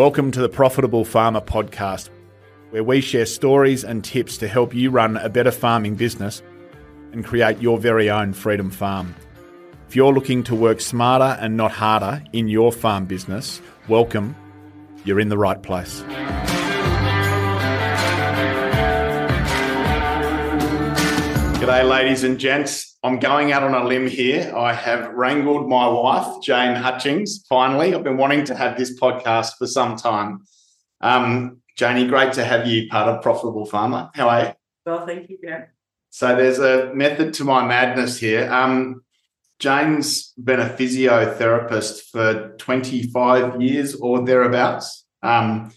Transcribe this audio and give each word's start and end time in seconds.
Welcome 0.00 0.30
to 0.30 0.40
the 0.40 0.48
Profitable 0.48 1.04
Farmer 1.04 1.42
podcast, 1.42 2.08
where 2.70 2.82
we 2.82 3.02
share 3.02 3.26
stories 3.26 3.84
and 3.84 4.02
tips 4.02 4.38
to 4.38 4.48
help 4.48 4.74
you 4.74 4.88
run 4.88 5.18
a 5.18 5.28
better 5.28 5.50
farming 5.50 5.96
business 5.96 6.42
and 7.12 7.22
create 7.22 7.60
your 7.60 7.76
very 7.76 8.08
own 8.08 8.32
freedom 8.32 8.70
farm. 8.70 9.14
If 9.86 9.94
you're 9.94 10.14
looking 10.14 10.42
to 10.44 10.54
work 10.54 10.80
smarter 10.80 11.38
and 11.38 11.54
not 11.54 11.72
harder 11.72 12.24
in 12.32 12.48
your 12.48 12.72
farm 12.72 13.04
business, 13.04 13.60
welcome. 13.88 14.34
You're 15.04 15.20
in 15.20 15.28
the 15.28 15.36
right 15.36 15.62
place. 15.62 16.00
G'day, 21.60 21.86
ladies 21.86 22.24
and 22.24 22.38
gents. 22.38 22.89
I'm 23.02 23.18
going 23.18 23.50
out 23.50 23.62
on 23.62 23.72
a 23.74 23.86
limb 23.86 24.06
here. 24.06 24.52
I 24.54 24.74
have 24.74 25.14
wrangled 25.14 25.68
my 25.70 25.88
wife, 25.88 26.42
Jane 26.42 26.76
Hutchings, 26.76 27.44
finally. 27.48 27.94
I've 27.94 28.04
been 28.04 28.18
wanting 28.18 28.44
to 28.44 28.54
have 28.54 28.76
this 28.76 29.00
podcast 29.00 29.56
for 29.56 29.66
some 29.66 29.96
time. 29.96 30.44
Um, 31.00 31.62
Janie, 31.76 32.06
great 32.06 32.34
to 32.34 32.44
have 32.44 32.66
you 32.66 32.88
part 32.88 33.08
of 33.08 33.22
Profitable 33.22 33.64
Farmer. 33.64 34.10
How 34.14 34.28
are 34.28 34.44
you? 34.44 34.52
Well, 34.84 35.06
thank 35.06 35.30
you, 35.30 35.38
Dan. 35.42 35.68
So 36.10 36.36
there's 36.36 36.58
a 36.58 36.92
method 36.94 37.32
to 37.34 37.44
my 37.44 37.66
madness 37.66 38.18
here. 38.18 38.52
Um, 38.52 39.02
Jane's 39.58 40.32
been 40.32 40.60
a 40.60 40.68
physiotherapist 40.68 42.10
for 42.10 42.54
25 42.58 43.62
years 43.62 43.94
or 43.94 44.26
thereabouts. 44.26 45.06
Um, 45.22 45.72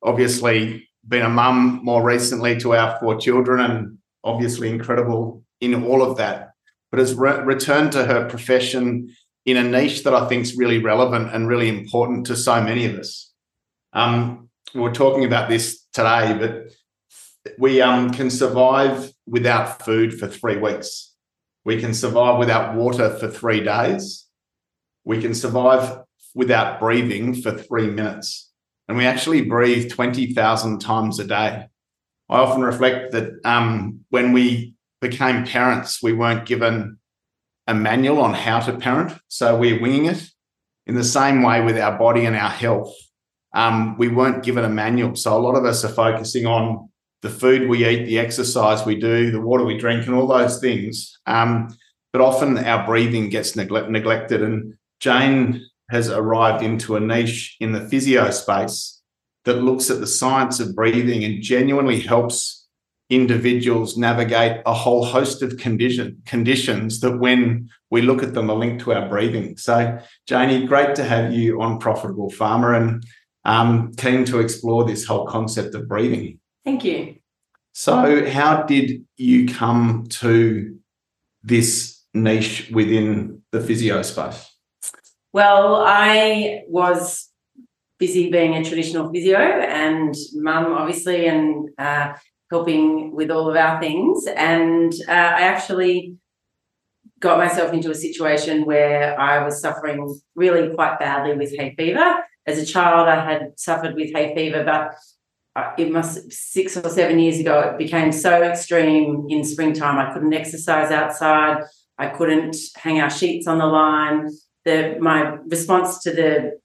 obviously, 0.00 0.88
been 1.06 1.22
a 1.22 1.28
mum 1.28 1.80
more 1.82 2.04
recently 2.04 2.60
to 2.60 2.76
our 2.76 3.00
four 3.00 3.16
children 3.16 3.60
and 3.60 3.98
obviously 4.22 4.70
incredible 4.70 5.42
in 5.72 5.84
all 5.84 6.02
of 6.02 6.16
that, 6.16 6.52
but 6.90 7.00
has 7.00 7.14
re- 7.14 7.40
returned 7.40 7.92
to 7.92 8.04
her 8.04 8.28
profession 8.28 9.14
in 9.44 9.56
a 9.56 9.62
niche 9.62 10.04
that 10.04 10.14
I 10.14 10.28
think 10.28 10.42
is 10.42 10.56
really 10.56 10.78
relevant 10.78 11.32
and 11.34 11.48
really 11.48 11.68
important 11.68 12.26
to 12.26 12.36
so 12.36 12.60
many 12.62 12.84
of 12.84 12.98
us. 12.98 13.32
Um, 13.92 14.50
we're 14.74 14.92
talking 14.92 15.24
about 15.24 15.48
this 15.48 15.84
today, 15.92 16.36
but 16.38 17.54
we 17.58 17.80
um, 17.80 18.10
can 18.10 18.30
survive 18.30 19.12
without 19.26 19.84
food 19.84 20.18
for 20.18 20.26
three 20.26 20.56
weeks. 20.56 21.14
We 21.64 21.80
can 21.80 21.94
survive 21.94 22.38
without 22.38 22.74
water 22.74 23.10
for 23.18 23.28
three 23.28 23.60
days. 23.60 24.26
We 25.04 25.20
can 25.20 25.34
survive 25.34 26.00
without 26.34 26.78
breathing 26.78 27.34
for 27.34 27.52
three 27.52 27.88
minutes. 27.88 28.52
And 28.88 28.96
we 28.96 29.04
actually 29.04 29.42
breathe 29.42 29.90
20,000 29.90 30.80
times 30.80 31.18
a 31.18 31.24
day. 31.24 31.66
I 32.28 32.36
often 32.38 32.62
reflect 32.62 33.12
that 33.12 33.40
um, 33.44 34.04
when 34.10 34.32
we 34.32 34.75
became 35.08 35.44
parents, 35.44 36.02
we 36.02 36.12
weren't 36.12 36.46
given 36.46 36.98
a 37.66 37.74
manual 37.74 38.20
on 38.20 38.34
how 38.34 38.60
to 38.60 38.76
parent. 38.76 39.18
So 39.28 39.56
we're 39.56 39.80
winging 39.80 40.06
it. 40.06 40.30
In 40.86 40.94
the 40.94 41.04
same 41.04 41.42
way 41.42 41.62
with 41.62 41.78
our 41.78 41.98
body 41.98 42.24
and 42.26 42.36
our 42.36 42.50
health, 42.50 42.94
um, 43.54 43.96
we 43.98 44.08
weren't 44.08 44.44
given 44.44 44.64
a 44.64 44.68
manual. 44.68 45.16
So 45.16 45.36
a 45.36 45.40
lot 45.40 45.56
of 45.56 45.64
us 45.64 45.84
are 45.84 45.88
focusing 45.88 46.46
on 46.46 46.88
the 47.22 47.30
food 47.30 47.68
we 47.68 47.86
eat, 47.86 48.04
the 48.04 48.20
exercise 48.20 48.86
we 48.86 48.94
do, 48.94 49.32
the 49.32 49.40
water 49.40 49.64
we 49.64 49.76
drink, 49.76 50.06
and 50.06 50.14
all 50.14 50.28
those 50.28 50.60
things. 50.60 51.18
Um, 51.26 51.76
but 52.12 52.22
often 52.22 52.56
our 52.58 52.86
breathing 52.86 53.28
gets 53.30 53.56
neglect- 53.56 53.90
neglected. 53.90 54.42
And 54.42 54.74
Jane 55.00 55.66
has 55.90 56.08
arrived 56.08 56.62
into 56.62 56.96
a 56.96 57.00
niche 57.00 57.56
in 57.58 57.72
the 57.72 57.88
physio 57.88 58.30
space 58.30 59.02
that 59.44 59.62
looks 59.62 59.90
at 59.90 60.00
the 60.00 60.06
science 60.06 60.60
of 60.60 60.74
breathing 60.74 61.24
and 61.24 61.42
genuinely 61.42 62.00
helps 62.00 62.55
individuals 63.08 63.96
navigate 63.96 64.60
a 64.66 64.74
whole 64.74 65.04
host 65.04 65.42
of 65.42 65.56
condition, 65.58 66.20
conditions 66.26 67.00
that 67.00 67.18
when 67.18 67.68
we 67.90 68.02
look 68.02 68.22
at 68.22 68.34
them 68.34 68.50
are 68.50 68.56
linked 68.56 68.82
to 68.82 68.92
our 68.92 69.08
breathing. 69.08 69.56
So, 69.56 69.98
Janie, 70.26 70.66
great 70.66 70.94
to 70.96 71.04
have 71.04 71.32
you 71.32 71.62
on 71.62 71.78
Profitable 71.78 72.30
Farmer 72.30 72.74
and 72.74 73.04
um, 73.44 73.92
keen 73.94 74.24
to 74.26 74.40
explore 74.40 74.84
this 74.84 75.04
whole 75.04 75.26
concept 75.26 75.74
of 75.74 75.86
breathing. 75.86 76.40
Thank 76.64 76.84
you. 76.84 77.16
So, 77.72 78.28
how 78.28 78.62
did 78.62 79.04
you 79.16 79.46
come 79.46 80.06
to 80.08 80.78
this 81.44 82.02
niche 82.12 82.70
within 82.72 83.42
the 83.52 83.60
physio 83.60 84.02
space? 84.02 84.50
Well, 85.32 85.76
I 85.86 86.62
was 86.68 87.28
busy 87.98 88.30
being 88.30 88.54
a 88.54 88.64
traditional 88.64 89.12
physio 89.12 89.38
and 89.38 90.14
mum, 90.34 90.72
obviously, 90.72 91.26
and 91.26 91.68
uh, 91.78 92.14
helping 92.50 93.14
with 93.14 93.30
all 93.30 93.48
of 93.50 93.56
our 93.56 93.80
things. 93.80 94.26
And 94.36 94.92
uh, 95.08 95.12
I 95.12 95.42
actually 95.42 96.16
got 97.20 97.38
myself 97.38 97.72
into 97.72 97.90
a 97.90 97.94
situation 97.94 98.64
where 98.64 99.18
I 99.18 99.42
was 99.44 99.60
suffering 99.60 100.20
really 100.34 100.74
quite 100.74 100.98
badly 100.98 101.34
with 101.36 101.56
hay 101.56 101.74
fever. 101.76 102.16
As 102.46 102.58
a 102.58 102.66
child, 102.66 103.08
I 103.08 103.24
had 103.24 103.58
suffered 103.58 103.94
with 103.94 104.12
hay 104.12 104.34
fever, 104.34 104.62
but 104.64 104.94
uh, 105.56 105.72
it 105.78 105.90
must 105.90 106.30
six 106.30 106.76
or 106.76 106.88
seven 106.90 107.18
years 107.18 107.40
ago, 107.40 107.60
it 107.60 107.78
became 107.78 108.12
so 108.12 108.42
extreme 108.42 109.26
in 109.30 109.42
springtime. 109.42 109.98
I 109.98 110.12
couldn't 110.12 110.34
exercise 110.34 110.90
outside. 110.90 111.64
I 111.98 112.08
couldn't 112.08 112.56
hang 112.76 113.00
our 113.00 113.10
sheets 113.10 113.46
on 113.46 113.58
the 113.58 113.66
line. 113.66 114.30
The, 114.66 114.96
my 115.00 115.38
response 115.46 116.02
to 116.02 116.12
the 116.12 116.60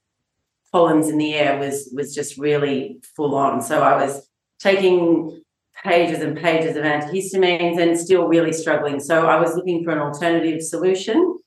pollens 0.72 1.08
in 1.08 1.18
the 1.18 1.34
air 1.36 1.58
was 1.60 1.92
was 1.94 2.14
just 2.14 2.38
really 2.38 3.02
full 3.16 3.36
on. 3.36 3.62
So 3.62 3.82
I 3.82 4.04
was 4.04 4.28
taking 4.60 5.41
pages 5.84 6.22
and 6.22 6.38
pages 6.38 6.76
of 6.76 6.84
antihistamines 6.84 7.80
and 7.80 7.98
still 7.98 8.28
really 8.28 8.54
struggling. 8.54 9.00
So 9.00 9.28
I 9.28 9.40
was 9.40 9.56
looking 9.56 9.84
for 9.84 9.92
an 9.92 10.00
alternative 10.00 10.62
solution. 10.62 11.40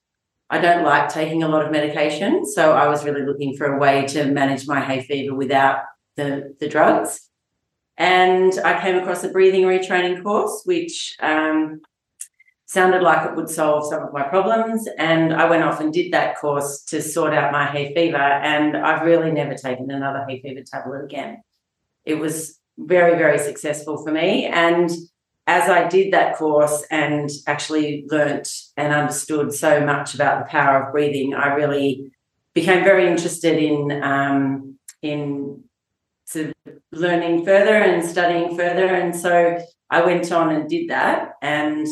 I 0.51 0.61
don't 0.61 0.85
like 0.85 1.09
taking 1.09 1.43
a 1.43 1.49
lot 1.49 1.65
of 1.65 1.73
medication, 1.73 2.45
so 2.45 2.73
I 2.73 2.89
was 2.89 3.05
really 3.05 3.25
looking 3.25 3.57
for 3.57 3.67
a 3.67 3.79
way 3.79 4.07
to 4.09 4.27
manage 4.27 4.67
my 4.67 4.81
hay 4.81 5.03
fever 5.03 5.35
without 5.35 5.79
the, 6.17 6.55
the 6.61 6.69
drugs. 6.69 7.31
And 7.97 8.53
I 8.65 8.81
came 8.81 8.97
across 8.97 9.25
a 9.25 9.31
breathing 9.31 9.63
retraining 9.63 10.23
course, 10.23 10.63
which 10.65 11.17
um, 11.21 11.81
sounded 12.67 13.03
like 13.03 13.29
it 13.29 13.37
would 13.37 13.49
solve 13.49 13.89
some 13.89 14.03
of 14.03 14.13
my 14.13 14.25
problems. 14.25 14.89
And 14.99 15.33
I 15.33 15.49
went 15.49 15.63
off 15.63 15.81
and 15.81 15.93
did 15.93 16.13
that 16.13 16.39
course 16.39 16.83
to 16.87 17.01
sort 17.01 17.33
out 17.33 17.53
my 17.53 17.67
hay 17.67 17.95
fever. 17.95 18.17
And 18.17 18.77
I've 18.77 19.07
really 19.07 19.31
never 19.31 19.55
taken 19.55 19.91
another 19.91 20.25
hay 20.29 20.41
fever 20.43 20.63
tablet 20.67 21.05
again. 21.05 21.43
It 22.05 22.17
was 22.17 22.59
very, 22.79 23.17
very 23.17 23.39
successful 23.39 24.03
for 24.03 24.13
me. 24.13 24.47
And 24.47 24.91
as 25.47 25.69
I 25.69 25.89
did 25.89 26.13
that 26.13 26.37
course 26.37 26.85
and 26.91 27.31
actually 27.47 28.07
learnt 28.09 28.49
and 28.77 28.93
understood 28.93 29.53
so 29.53 29.85
much 29.85 30.15
about 30.15 30.41
the 30.41 30.51
power 30.51 30.85
of 30.85 30.93
breathing, 30.93 31.35
I 31.35 31.55
really 31.55 32.11
became 32.55 32.85
very 32.85 33.07
interested 33.07 33.59
in 33.59 34.03
um, 34.03 34.79
in 35.03 35.65
sort 36.27 36.47
of 36.47 36.75
learning 36.93 37.45
further 37.45 37.75
and 37.75 38.05
studying 38.05 38.57
further. 38.57 38.87
And 38.87 39.15
so 39.15 39.59
I 39.91 40.05
went 40.05 40.33
on 40.33 40.51
and 40.51 40.69
did 40.69 40.89
that. 40.89 41.33
And 41.43 41.87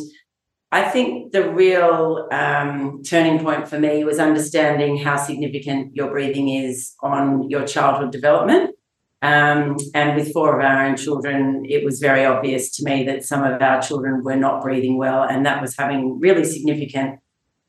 I 0.72 0.88
think 0.88 1.32
the 1.32 1.50
real 1.50 2.28
um, 2.32 3.02
turning 3.04 3.44
point 3.44 3.68
for 3.68 3.78
me 3.78 4.04
was 4.04 4.18
understanding 4.18 4.96
how 4.96 5.18
significant 5.18 5.94
your 5.94 6.10
breathing 6.10 6.48
is 6.48 6.94
on 7.02 7.50
your 7.50 7.66
childhood 7.66 8.10
development. 8.10 8.74
Um, 9.22 9.76
and 9.94 10.16
with 10.16 10.32
four 10.32 10.58
of 10.58 10.64
our 10.64 10.84
own 10.84 10.96
children, 10.96 11.64
it 11.68 11.84
was 11.84 12.00
very 12.00 12.24
obvious 12.24 12.76
to 12.76 12.84
me 12.84 13.04
that 13.04 13.24
some 13.24 13.44
of 13.44 13.62
our 13.62 13.80
children 13.80 14.24
were 14.24 14.36
not 14.36 14.62
breathing 14.62 14.98
well, 14.98 15.22
and 15.22 15.46
that 15.46 15.62
was 15.62 15.76
having 15.76 16.18
really 16.18 16.44
significant 16.44 17.20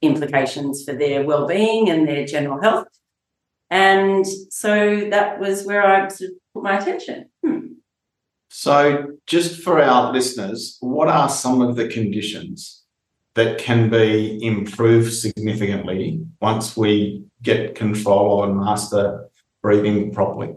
implications 0.02 0.84
for 0.84 0.94
their 0.94 1.24
well-being 1.24 1.90
and 1.90 2.08
their 2.08 2.26
general 2.26 2.60
health. 2.60 2.88
And 3.70 4.26
so 4.50 5.08
that 5.12 5.40
was 5.40 5.64
where 5.64 5.86
I 5.86 6.08
sort 6.08 6.32
of 6.32 6.38
put 6.54 6.64
my 6.64 6.80
attention. 6.80 7.30
Hmm. 7.46 7.60
So, 8.50 9.14
just 9.28 9.62
for 9.62 9.82
our 9.82 10.12
listeners, 10.12 10.78
what 10.80 11.08
are 11.08 11.30
some 11.30 11.62
of 11.62 11.76
the 11.76 11.88
conditions 11.88 12.84
that 13.36 13.58
can 13.58 13.90
be 13.90 14.44
improved 14.44 15.14
significantly 15.14 16.24
once 16.42 16.78
we 16.78 17.24
get 17.42 17.76
control 17.76 18.44
and 18.44 18.58
master 18.58 19.28
breathing 19.62 20.14
properly? 20.14 20.54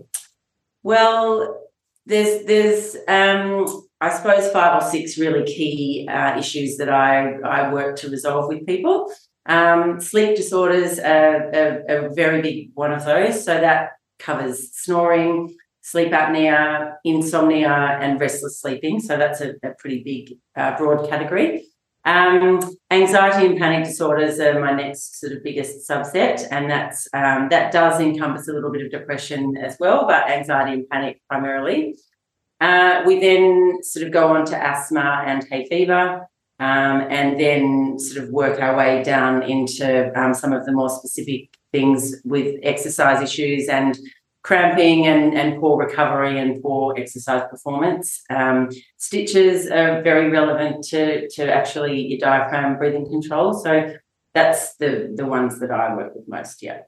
Well, 0.86 1.66
there's 2.06 2.44
there's 2.44 2.94
um, 3.08 3.66
I 4.00 4.08
suppose 4.16 4.52
five 4.52 4.80
or 4.80 4.88
six 4.88 5.18
really 5.18 5.44
key 5.44 6.06
uh, 6.08 6.38
issues 6.38 6.76
that 6.76 6.88
I 6.88 7.40
I 7.40 7.72
work 7.72 7.96
to 7.96 8.08
resolve 8.08 8.46
with 8.46 8.64
people. 8.66 9.12
Um, 9.46 10.00
sleep 10.00 10.36
disorders 10.36 11.00
are, 11.00 11.50
a 11.88 12.14
very 12.14 12.40
big 12.40 12.70
one 12.74 12.92
of 12.92 13.04
those. 13.04 13.44
So 13.44 13.60
that 13.60 13.94
covers 14.20 14.70
snoring, 14.76 15.56
sleep 15.82 16.12
apnea, 16.12 16.92
insomnia, 17.02 17.98
and 18.00 18.20
restless 18.20 18.60
sleeping. 18.60 19.00
So 19.00 19.16
that's 19.16 19.40
a, 19.40 19.54
a 19.64 19.70
pretty 19.80 20.04
big, 20.04 20.38
uh, 20.54 20.76
broad 20.76 21.08
category. 21.10 21.64
Um, 22.06 22.60
anxiety 22.92 23.46
and 23.46 23.58
panic 23.58 23.84
disorders 23.84 24.38
are 24.38 24.60
my 24.60 24.72
next 24.72 25.18
sort 25.18 25.32
of 25.32 25.42
biggest 25.42 25.90
subset, 25.90 26.46
and 26.52 26.70
that's 26.70 27.08
um, 27.12 27.48
that 27.50 27.72
does 27.72 28.00
encompass 28.00 28.46
a 28.46 28.52
little 28.52 28.70
bit 28.70 28.86
of 28.86 28.92
depression 28.92 29.56
as 29.56 29.76
well, 29.80 30.06
but 30.06 30.30
anxiety 30.30 30.74
and 30.74 30.88
panic 30.88 31.20
primarily. 31.28 31.96
Uh, 32.60 33.02
we 33.04 33.18
then 33.18 33.78
sort 33.82 34.06
of 34.06 34.12
go 34.12 34.28
on 34.28 34.46
to 34.46 34.56
asthma 34.56 35.24
and 35.26 35.44
hay 35.50 35.66
fever, 35.66 36.28
um, 36.60 37.06
and 37.10 37.40
then 37.40 37.98
sort 37.98 38.22
of 38.22 38.30
work 38.30 38.60
our 38.60 38.76
way 38.76 39.02
down 39.02 39.42
into 39.42 40.16
um, 40.18 40.32
some 40.32 40.52
of 40.52 40.64
the 40.64 40.72
more 40.72 40.88
specific 40.88 41.56
things 41.72 42.14
with 42.24 42.54
exercise 42.62 43.20
issues 43.20 43.68
and 43.68 43.98
cramping 44.46 45.08
and, 45.08 45.34
and 45.34 45.60
poor 45.60 45.76
recovery 45.76 46.38
and 46.38 46.62
poor 46.62 46.94
exercise 46.96 47.42
performance. 47.50 48.22
Um, 48.30 48.68
stitches 48.96 49.66
are 49.66 50.02
very 50.02 50.30
relevant 50.30 50.84
to, 50.90 51.28
to 51.30 51.52
actually 51.52 52.06
your 52.06 52.20
diaphragm 52.20 52.78
breathing 52.78 53.10
control. 53.10 53.54
So 53.54 53.92
that's 54.34 54.76
the, 54.76 55.12
the 55.16 55.26
ones 55.26 55.58
that 55.58 55.72
I 55.72 55.96
work 55.96 56.14
with 56.14 56.28
most, 56.28 56.62
yeah. 56.62 56.82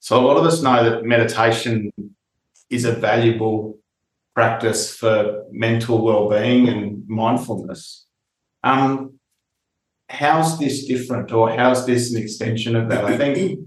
So 0.00 0.18
a 0.18 0.24
lot 0.24 0.38
of 0.38 0.46
us 0.46 0.62
know 0.62 0.82
that 0.88 1.04
meditation 1.04 1.92
is 2.70 2.86
a 2.86 2.92
valuable 2.92 3.78
practice 4.34 4.96
for 4.96 5.44
mental 5.50 6.02
well-being 6.02 6.70
and 6.70 7.06
mindfulness. 7.06 8.06
Um, 8.64 9.18
how's 10.08 10.58
this 10.58 10.86
different 10.86 11.30
or 11.30 11.50
how's 11.50 11.84
this 11.84 12.14
an 12.14 12.22
extension 12.22 12.74
of 12.74 12.88
that? 12.88 13.04
I 13.04 13.18
think 13.18 13.60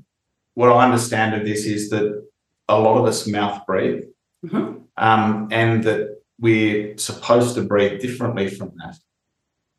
what 0.56 0.72
I 0.72 0.84
understand 0.86 1.36
of 1.36 1.46
this 1.46 1.66
is 1.66 1.92
that 1.92 2.25
a 2.68 2.80
lot 2.80 2.98
of 2.98 3.06
us 3.06 3.28
mouth 3.28 3.66
breathe, 3.66 4.04
mm-hmm. 4.46 4.78
um, 4.98 5.48
and 5.52 5.84
that 5.84 6.18
we're 6.40 6.98
supposed 6.98 7.56
to 7.56 7.62
breathe 7.62 8.02
differently 8.02 8.50
from 8.50 8.74
that. 8.78 8.98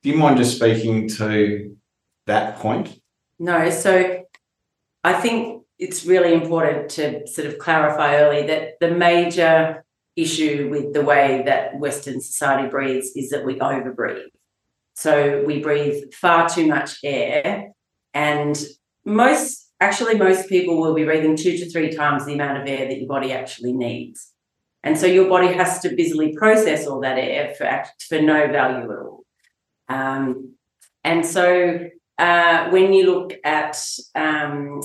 Do 0.03 0.11
you 0.11 0.17
mind 0.17 0.39
just 0.39 0.57
speaking 0.57 1.09
to 1.11 1.77
that 2.27 2.59
point? 2.59 3.01
No. 3.39 3.71
So 3.71 4.25
I 5.05 5.13
think 5.15 5.65
it's 5.79 6.07
really 6.07 6.33
important 6.33 6.91
to 6.91 7.27
sort 7.27 7.47
of 7.47 7.59
clarify 7.59 8.17
early 8.17 8.47
that 8.47 8.81
the 8.81 8.91
major 8.91 9.85
issue 10.15 10.69
with 10.71 10.95
the 10.95 11.03
way 11.03 11.43
that 11.45 11.79
Western 11.79 12.21
society 12.21 12.69
breathes 12.69 13.13
is 13.15 13.31
that 13.31 13.45
we 13.45 13.57
overbreathe. 13.59 14.31
So 14.95 15.45
we 15.47 15.61
breathe 15.61 16.15
far 16.15 16.49
too 16.49 16.67
much 16.67 16.99
air, 17.05 17.73
and 18.15 18.59
most 19.05 19.66
actually, 19.81 20.17
most 20.17 20.49
people 20.49 20.81
will 20.81 20.95
be 20.95 21.05
breathing 21.05 21.37
two 21.37 21.57
to 21.59 21.71
three 21.71 21.91
times 21.91 22.25
the 22.25 22.35
amount 22.35 22.63
of 22.63 22.69
air 22.69 22.89
that 22.89 22.99
your 22.99 23.09
body 23.09 23.33
actually 23.33 23.73
needs. 23.73 24.33
And 24.83 24.97
so 24.97 25.07
your 25.07 25.29
body 25.29 25.53
has 25.53 25.81
to 25.81 25.95
busily 25.97 26.35
process 26.37 26.87
all 26.87 27.01
that 27.01 27.19
air 27.19 27.55
for, 27.57 27.85
for 28.09 28.23
no 28.23 28.47
value 28.53 28.91
at 28.91 28.99
all. 28.99 29.25
Um, 29.89 30.55
and 31.03 31.27
so 31.27 31.89
uh, 32.19 32.71
when 32.71 32.93
you 32.93 33.07
look 33.13 33.35
at 33.45 33.77
um, 34.15 34.81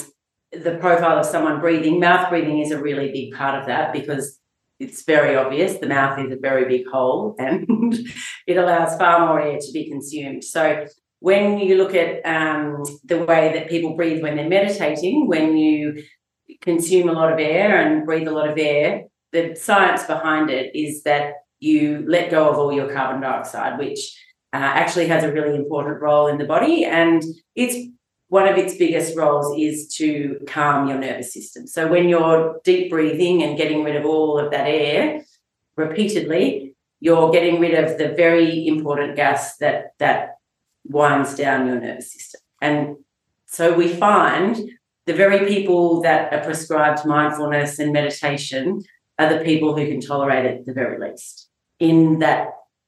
the 0.51 0.77
profile 0.79 1.19
of 1.19 1.25
someone 1.25 1.59
breathing, 1.59 1.99
mouth 1.99 2.29
breathing 2.29 2.59
is 2.59 2.71
a 2.71 2.81
really 2.81 3.11
big 3.11 3.33
part 3.33 3.59
of 3.59 3.67
that 3.67 3.93
because 3.93 4.39
it's 4.79 5.03
very 5.03 5.35
obvious 5.35 5.77
the 5.77 5.87
mouth 5.87 6.17
is 6.19 6.31
a 6.31 6.39
very 6.39 6.65
big 6.65 6.87
hole 6.87 7.35
and 7.37 7.67
it 8.47 8.57
allows 8.57 8.97
far 8.97 9.27
more 9.27 9.39
air 9.39 9.59
to 9.59 9.71
be 9.71 9.87
consumed. 9.87 10.43
So 10.43 10.87
when 11.21 11.59
you 11.59 11.77
look 11.77 11.93
at 11.93 12.25
um, 12.25 12.83
the 13.03 13.19
way 13.23 13.53
that 13.53 13.69
people 13.69 13.95
breathe 13.95 14.23
when 14.23 14.35
they're 14.35 14.49
meditating, 14.49 15.27
when 15.27 15.55
you 15.55 16.03
consume 16.61 17.07
a 17.07 17.13
lot 17.13 17.31
of 17.31 17.39
air 17.39 17.79
and 17.79 18.05
breathe 18.07 18.27
a 18.27 18.31
lot 18.31 18.49
of 18.49 18.57
air, 18.57 19.03
the 19.31 19.55
science 19.55 20.03
behind 20.03 20.49
it 20.49 20.75
is 20.75 21.03
that 21.03 21.35
you 21.59 22.03
let 22.07 22.31
go 22.31 22.49
of 22.49 22.57
all 22.57 22.73
your 22.73 22.91
carbon 22.91 23.21
dioxide, 23.21 23.77
which 23.77 24.19
uh, 24.51 24.57
actually 24.57 25.07
has 25.07 25.23
a 25.23 25.31
really 25.31 25.55
important 25.55 26.01
role 26.01 26.25
in 26.25 26.39
the 26.39 26.45
body. 26.45 26.85
And 26.85 27.23
it's 27.55 27.87
one 28.29 28.47
of 28.47 28.57
its 28.57 28.75
biggest 28.75 29.15
roles 29.15 29.55
is 29.59 29.93
to 29.97 30.39
calm 30.47 30.87
your 30.87 30.97
nervous 30.97 31.31
system. 31.31 31.67
So 31.67 31.87
when 31.87 32.09
you're 32.09 32.59
deep 32.63 32.89
breathing 32.89 33.43
and 33.43 33.57
getting 33.57 33.83
rid 33.83 33.95
of 33.95 34.07
all 34.07 34.39
of 34.39 34.49
that 34.51 34.67
air 34.67 35.21
repeatedly, 35.77 36.75
you're 36.99 37.31
getting 37.31 37.59
rid 37.59 37.75
of 37.75 37.99
the 37.99 38.09
very 38.09 38.65
important 38.65 39.15
gas 39.15 39.57
that 39.57 39.93
that 39.99 40.30
winds 40.91 41.35
down 41.35 41.67
your 41.67 41.79
nervous 41.79 42.13
system. 42.13 42.41
And 42.61 42.97
so 43.45 43.73
we 43.73 43.87
find 43.87 44.57
the 45.05 45.13
very 45.13 45.47
people 45.47 46.01
that 46.01 46.31
are 46.33 46.43
prescribed 46.43 47.05
mindfulness 47.05 47.79
and 47.79 47.91
meditation 47.91 48.81
are 49.17 49.33
the 49.33 49.43
people 49.43 49.75
who 49.75 49.87
can 49.87 49.99
tolerate 49.99 50.45
it 50.45 50.65
the 50.65 50.73
very 50.73 50.99
least 50.99 51.49
in 51.79 52.19
that 52.19 52.47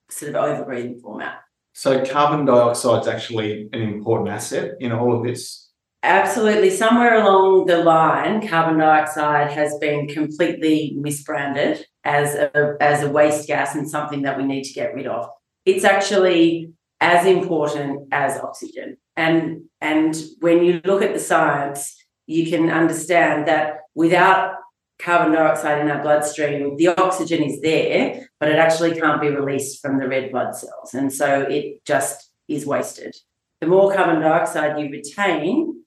sort 0.10 0.36
of 0.36 0.36
overbreathing 0.36 1.02
format. 1.02 1.40
So 1.74 2.06
carbon 2.06 2.46
dioxide 2.46 3.02
is 3.02 3.08
actually 3.08 3.70
an 3.74 3.82
important 3.82 4.30
asset 4.30 4.76
in 4.80 4.92
all 4.92 5.18
of 5.18 5.24
this. 5.24 5.72
Absolutely. 6.04 6.70
Somewhere 6.70 7.22
along 7.22 7.66
the 7.66 7.78
line, 7.78 8.46
carbon 8.48 8.78
dioxide 8.78 9.52
has 9.52 9.78
been 9.80 10.08
completely 10.08 10.96
misbranded 11.00 11.84
as 12.04 12.36
a, 12.36 12.76
as 12.82 13.02
a 13.04 13.10
waste 13.10 13.48
gas 13.48 13.74
and 13.74 13.90
something 13.90 14.22
that 14.24 14.38
we 14.38 14.44
need 14.44 14.64
to 14.66 14.74
get 14.74 14.94
rid 14.94 15.08
of. 15.08 15.28
It's 15.66 15.86
actually 15.86 16.74
as 17.04 17.26
important 17.26 18.08
as 18.14 18.40
oxygen. 18.40 18.96
And, 19.18 19.66
and 19.82 20.16
when 20.40 20.64
you 20.64 20.80
look 20.86 21.02
at 21.02 21.14
the 21.14 21.20
science, 21.20 22.02
you 22.28 22.50
can 22.50 22.70
understand 22.70 23.46
that 23.50 23.82
without 23.94 24.54
carbon 25.00 25.34
dioxide 25.34 25.82
in 25.82 25.92
our 25.92 26.02
bloodstream, 26.02 26.78
the 26.78 26.88
oxygen 26.88 27.44
is 27.44 27.60
there, 27.60 28.30
but 28.40 28.48
it 28.48 28.56
actually 28.56 28.98
can't 28.98 29.20
be 29.20 29.28
released 29.28 29.82
from 29.82 30.00
the 30.00 30.08
red 30.08 30.32
blood 30.32 30.56
cells. 30.56 30.94
And 30.94 31.12
so 31.12 31.42
it 31.42 31.84
just 31.86 32.32
is 32.48 32.66
wasted. 32.66 33.14
The 33.60 33.68
more 33.68 33.94
carbon 33.94 34.22
dioxide 34.22 34.80
you 34.80 34.90
retain 34.90 35.84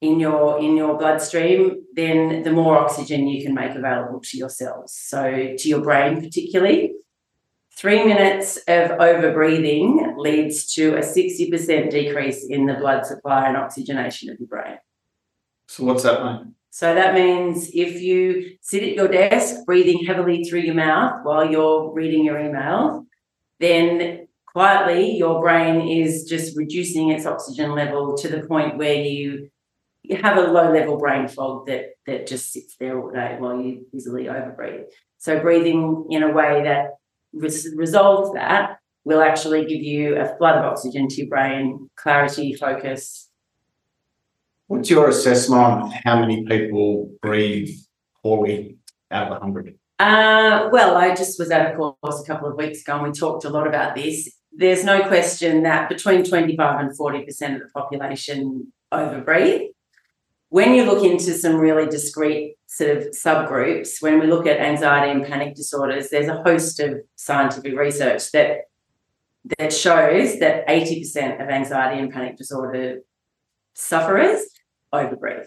in 0.00 0.20
your 0.20 0.60
in 0.60 0.76
your 0.76 0.96
bloodstream, 0.96 1.84
then 1.94 2.44
the 2.44 2.52
more 2.52 2.78
oxygen 2.78 3.26
you 3.26 3.44
can 3.44 3.54
make 3.54 3.74
available 3.74 4.20
to 4.20 4.36
your 4.38 4.48
cells. 4.48 4.94
So 4.94 5.54
to 5.58 5.68
your 5.68 5.80
brain 5.80 6.20
particularly. 6.22 6.92
Three 7.80 8.04
minutes 8.04 8.58
of 8.68 8.90
overbreathing 8.98 10.18
leads 10.18 10.70
to 10.74 10.96
a 10.96 11.00
60% 11.00 11.88
decrease 11.88 12.44
in 12.46 12.66
the 12.66 12.74
blood 12.74 13.06
supply 13.06 13.48
and 13.48 13.56
oxygenation 13.56 14.28
of 14.28 14.38
your 14.38 14.48
brain. 14.48 14.76
So, 15.66 15.84
what's 15.84 16.02
that 16.02 16.22
mean? 16.22 16.54
So, 16.68 16.94
that 16.94 17.14
means 17.14 17.70
if 17.72 18.02
you 18.02 18.58
sit 18.60 18.82
at 18.82 18.96
your 18.96 19.08
desk 19.08 19.64
breathing 19.64 20.04
heavily 20.04 20.44
through 20.44 20.60
your 20.60 20.74
mouth 20.74 21.20
while 21.22 21.50
you're 21.50 21.90
reading 21.94 22.22
your 22.22 22.38
email, 22.38 23.06
then 23.60 24.28
quietly 24.44 25.16
your 25.16 25.40
brain 25.40 25.80
is 25.88 26.24
just 26.24 26.58
reducing 26.58 27.08
its 27.08 27.24
oxygen 27.24 27.74
level 27.74 28.14
to 28.18 28.28
the 28.28 28.46
point 28.46 28.76
where 28.76 29.02
you 29.02 29.48
you 30.02 30.16
have 30.16 30.36
a 30.36 30.52
low 30.52 30.70
level 30.70 30.98
brain 30.98 31.28
fog 31.28 31.66
that 31.68 31.92
that 32.04 32.26
just 32.26 32.52
sits 32.52 32.76
there 32.78 33.00
all 33.00 33.10
day 33.10 33.36
while 33.38 33.58
you 33.58 33.86
easily 33.94 34.24
overbreathe. 34.24 34.84
So 35.16 35.40
breathing 35.40 36.08
in 36.10 36.22
a 36.22 36.30
way 36.30 36.62
that 36.64 36.99
res- 37.32 37.72
resolve 37.76 38.34
that 38.34 38.78
will 39.04 39.22
actually 39.22 39.64
give 39.64 39.82
you 39.82 40.16
a 40.16 40.36
flood 40.36 40.58
of 40.58 40.64
oxygen 40.64 41.08
to 41.08 41.16
your 41.22 41.28
brain, 41.28 41.88
clarity, 41.96 42.54
focus. 42.54 43.28
What's 44.66 44.90
your 44.90 45.08
assessment 45.08 45.62
on 45.62 45.90
how 46.04 46.20
many 46.20 46.44
people 46.44 47.10
breathe 47.22 47.70
poorly 48.22 48.78
out 49.10 49.32
of 49.32 49.42
100? 49.42 49.78
Uh, 49.98 50.68
well, 50.72 50.96
I 50.96 51.14
just 51.14 51.38
was 51.38 51.50
at 51.50 51.72
a 51.72 51.76
course 51.76 52.22
a 52.22 52.26
couple 52.26 52.48
of 52.48 52.56
weeks 52.56 52.82
ago 52.82 52.94
and 52.94 53.02
we 53.02 53.12
talked 53.12 53.44
a 53.44 53.50
lot 53.50 53.66
about 53.66 53.94
this. 53.94 54.30
There's 54.52 54.84
no 54.84 55.06
question 55.06 55.62
that 55.64 55.88
between 55.88 56.24
25 56.24 56.80
and 56.80 56.98
40% 56.98 57.54
of 57.54 57.60
the 57.60 57.68
population 57.74 58.72
overbreathe 58.92 59.68
when 60.50 60.74
you 60.74 60.84
look 60.84 61.04
into 61.04 61.32
some 61.32 61.56
really 61.56 61.86
discrete 61.86 62.56
sort 62.66 62.96
of 62.96 63.04
subgroups, 63.12 64.02
when 64.02 64.18
we 64.18 64.26
look 64.26 64.46
at 64.46 64.60
anxiety 64.60 65.12
and 65.12 65.24
panic 65.24 65.54
disorders, 65.54 66.10
there's 66.10 66.28
a 66.28 66.42
host 66.42 66.80
of 66.80 67.00
scientific 67.16 67.76
research 67.76 68.30
that 68.32 68.62
that 69.58 69.72
shows 69.72 70.38
that 70.40 70.68
80% 70.68 71.42
of 71.42 71.48
anxiety 71.48 71.98
and 71.98 72.12
panic 72.12 72.36
disorder 72.36 73.00
sufferers 73.74 74.42
overbreathe. 74.92 75.46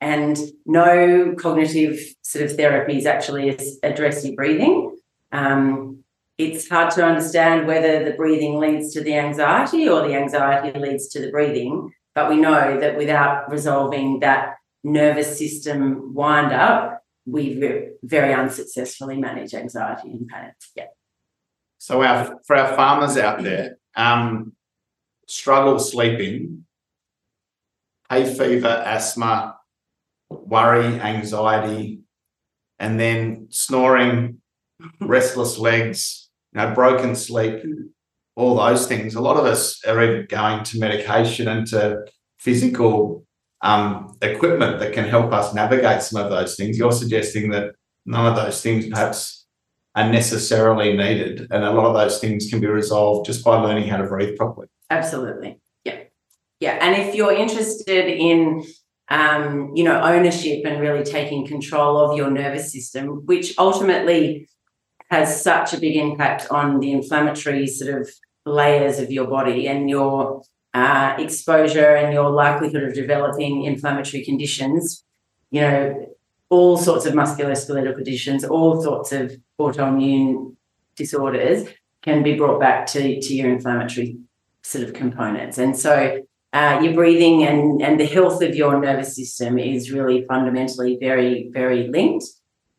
And 0.00 0.36
no 0.66 1.34
cognitive 1.38 1.98
sort 2.20 2.44
of 2.44 2.56
therapies 2.56 3.06
actually 3.06 3.58
address 3.82 4.24
your 4.24 4.34
breathing. 4.34 4.96
Um, 5.32 6.04
it's 6.36 6.68
hard 6.68 6.90
to 6.92 7.04
understand 7.06 7.66
whether 7.66 8.04
the 8.04 8.12
breathing 8.16 8.58
leads 8.58 8.92
to 8.92 9.02
the 9.02 9.14
anxiety 9.14 9.88
or 9.88 10.06
the 10.06 10.14
anxiety 10.14 10.78
leads 10.78 11.08
to 11.08 11.20
the 11.20 11.30
breathing. 11.30 11.92
But 12.16 12.30
we 12.30 12.36
know 12.38 12.80
that 12.80 12.96
without 12.96 13.50
resolving 13.50 14.20
that 14.20 14.54
nervous 14.82 15.36
system 15.38 16.14
wind 16.14 16.50
up, 16.50 17.02
we 17.26 17.90
very, 18.02 18.32
unsuccessfully 18.32 19.18
manage 19.18 19.52
anxiety 19.52 20.12
and 20.12 20.26
panic. 20.26 20.54
Yeah. 20.74 20.86
So 21.76 22.02
our 22.02 22.40
for 22.46 22.56
our 22.56 22.74
farmers 22.74 23.18
out 23.18 23.42
there, 23.42 23.76
um, 23.96 24.54
struggle 25.28 25.78
sleeping, 25.78 26.64
hay 28.08 28.24
fever, 28.32 28.82
asthma, 28.86 29.58
worry, 30.30 30.98
anxiety, 30.98 32.00
and 32.78 32.98
then 32.98 33.48
snoring, 33.50 34.40
restless 35.00 35.58
legs, 35.58 36.30
you 36.54 36.62
know, 36.62 36.74
broken 36.74 37.14
sleep, 37.14 37.62
all 38.36 38.56
those 38.56 38.86
things. 38.86 39.14
A 39.14 39.20
lot 39.20 39.36
of 39.36 39.44
us 39.44 39.84
are 39.84 40.02
even 40.02 40.26
going 40.28 40.62
to 40.64 40.78
medication 40.78 41.48
and 41.48 41.66
to 41.68 42.04
physical 42.38 43.26
um, 43.62 44.16
equipment 44.22 44.78
that 44.78 44.92
can 44.92 45.08
help 45.08 45.32
us 45.32 45.54
navigate 45.54 46.02
some 46.02 46.22
of 46.22 46.30
those 46.30 46.54
things. 46.54 46.78
You're 46.78 46.92
suggesting 46.92 47.50
that 47.50 47.74
none 48.04 48.26
of 48.26 48.36
those 48.36 48.62
things 48.62 48.86
perhaps 48.86 49.46
are 49.94 50.10
necessarily 50.12 50.94
needed, 50.94 51.48
and 51.50 51.64
a 51.64 51.72
lot 51.72 51.86
of 51.86 51.94
those 51.94 52.20
things 52.20 52.48
can 52.50 52.60
be 52.60 52.66
resolved 52.66 53.26
just 53.26 53.42
by 53.42 53.56
learning 53.56 53.88
how 53.88 53.96
to 53.96 54.06
breathe 54.06 54.36
properly. 54.36 54.68
Absolutely. 54.90 55.58
Yeah. 55.84 56.00
Yeah. 56.60 56.78
And 56.82 56.94
if 57.02 57.14
you're 57.14 57.32
interested 57.32 58.06
in 58.06 58.62
um, 59.08 59.72
you 59.74 59.84
know, 59.84 60.00
ownership 60.00 60.64
and 60.64 60.80
really 60.80 61.04
taking 61.04 61.46
control 61.46 61.98
of 61.98 62.16
your 62.16 62.30
nervous 62.30 62.72
system, 62.72 63.24
which 63.26 63.54
ultimately 63.58 64.48
has 65.10 65.42
such 65.42 65.72
a 65.72 65.80
big 65.80 65.96
impact 65.96 66.48
on 66.50 66.80
the 66.80 66.92
inflammatory 66.92 67.66
sort 67.66 68.00
of 68.00 68.10
layers 68.46 68.98
of 68.98 69.10
your 69.10 69.26
body 69.26 69.66
and 69.66 69.90
your 69.90 70.42
uh, 70.72 71.16
exposure 71.18 71.96
and 71.96 72.12
your 72.12 72.30
likelihood 72.30 72.84
of 72.84 72.94
developing 72.94 73.64
inflammatory 73.64 74.24
conditions. 74.24 75.04
You 75.50 75.60
know, 75.60 76.16
all 76.48 76.76
sorts 76.78 77.06
of 77.06 77.14
musculoskeletal 77.14 77.94
conditions, 77.94 78.44
all 78.44 78.80
sorts 78.82 79.12
of 79.12 79.36
autoimmune 79.60 80.54
disorders 80.94 81.68
can 82.02 82.22
be 82.22 82.36
brought 82.36 82.60
back 82.60 82.86
to, 82.86 83.20
to 83.20 83.34
your 83.34 83.50
inflammatory 83.50 84.18
sort 84.62 84.84
of 84.84 84.94
components. 84.94 85.58
And 85.58 85.76
so 85.76 86.22
uh, 86.52 86.80
your 86.82 86.94
breathing 86.94 87.42
and, 87.44 87.82
and 87.82 87.98
the 87.98 88.06
health 88.06 88.42
of 88.42 88.54
your 88.54 88.80
nervous 88.80 89.16
system 89.16 89.58
is 89.58 89.90
really 89.90 90.24
fundamentally 90.26 90.96
very, 91.00 91.50
very 91.52 91.88
linked. 91.88 92.26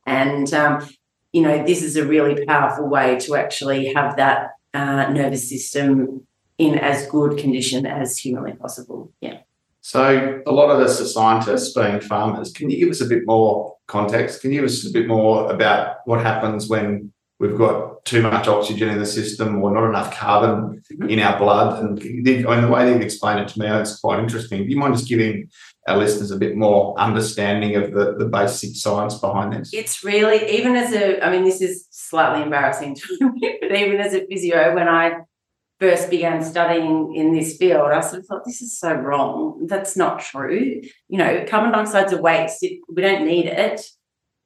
And, 0.05 0.51
um, 0.53 0.87
you 1.33 1.41
know, 1.41 1.65
this 1.65 1.83
is 1.83 1.97
a 1.97 2.05
really 2.05 2.45
powerful 2.45 2.87
way 2.87 3.19
to 3.19 3.35
actually 3.35 3.93
have 3.93 4.15
that 4.15 4.51
uh, 4.77 5.09
nervous 5.11 5.49
system 5.49 6.27
in 6.57 6.77
as 6.77 7.07
good 7.07 7.37
condition 7.37 7.85
as 7.85 8.17
humanly 8.17 8.53
possible. 8.53 9.11
Yeah. 9.21 9.39
So, 9.81 10.41
a 10.45 10.51
lot 10.51 10.69
of 10.69 10.79
us 10.79 10.99
are 10.99 11.05
scientists, 11.05 11.73
being 11.73 12.01
farmers. 12.01 12.51
Can 12.51 12.69
you 12.69 12.77
give 12.77 12.89
us 12.89 13.01
a 13.01 13.05
bit 13.05 13.23
more 13.25 13.75
context? 13.87 14.41
Can 14.41 14.51
you 14.51 14.61
give 14.61 14.69
us 14.69 14.85
a 14.85 14.91
bit 14.91 15.07
more 15.07 15.49
about 15.49 15.97
what 16.05 16.21
happens 16.21 16.67
when 16.67 17.13
we've 17.39 17.57
got 17.57 18.03
too 18.05 18.21
much 18.21 18.47
oxygen 18.47 18.89
in 18.89 18.99
the 18.99 19.05
system 19.05 19.61
or 19.61 19.71
not 19.71 19.87
enough 19.87 20.15
carbon 20.15 20.81
in 21.07 21.19
our 21.19 21.37
blood? 21.37 21.83
And 21.83 21.97
the, 21.97 22.45
I 22.47 22.55
mean, 22.55 22.61
the 22.61 22.71
way 22.71 22.85
that 22.85 22.97
you 22.97 23.03
explain 23.03 23.37
it 23.37 23.47
to 23.49 23.59
me, 23.59 23.67
it's 23.67 23.99
quite 23.99 24.19
interesting. 24.19 24.63
Do 24.63 24.69
you 24.69 24.77
mind 24.77 24.95
just 24.95 25.07
giving 25.07 25.49
our 25.87 25.97
listeners 25.97 26.31
a 26.31 26.37
bit 26.37 26.55
more 26.55 26.99
understanding 26.99 27.75
of 27.75 27.93
the, 27.93 28.15
the 28.17 28.25
basic 28.25 28.75
science 28.75 29.15
behind 29.19 29.53
this? 29.53 29.71
It's 29.73 30.03
really, 30.03 30.49
even 30.57 30.75
as 30.75 30.93
a, 30.93 31.23
I 31.25 31.31
mean, 31.31 31.43
this 31.43 31.61
is 31.61 31.87
slightly 31.91 32.43
embarrassing 32.43 32.95
to 32.95 33.31
me, 33.33 33.57
but 33.61 33.75
even 33.75 33.99
as 33.99 34.13
a 34.13 34.25
physio, 34.25 34.73
when 34.73 34.87
I 34.87 35.19
first 35.79 36.09
began 36.09 36.43
studying 36.43 37.15
in 37.15 37.33
this 37.33 37.57
field, 37.57 37.89
I 37.91 38.01
sort 38.01 38.21
of 38.21 38.25
thought, 38.25 38.45
this 38.45 38.61
is 38.61 38.79
so 38.79 38.93
wrong. 38.93 39.67
That's 39.67 39.95
not 39.95 40.19
true. 40.19 40.81
You 41.07 41.17
know, 41.17 41.45
carbon 41.47 41.71
dioxide's 41.71 42.13
a 42.13 42.21
waste. 42.21 42.63
It, 42.63 42.79
we 42.89 43.01
don't 43.01 43.25
need 43.25 43.45
it. 43.45 43.81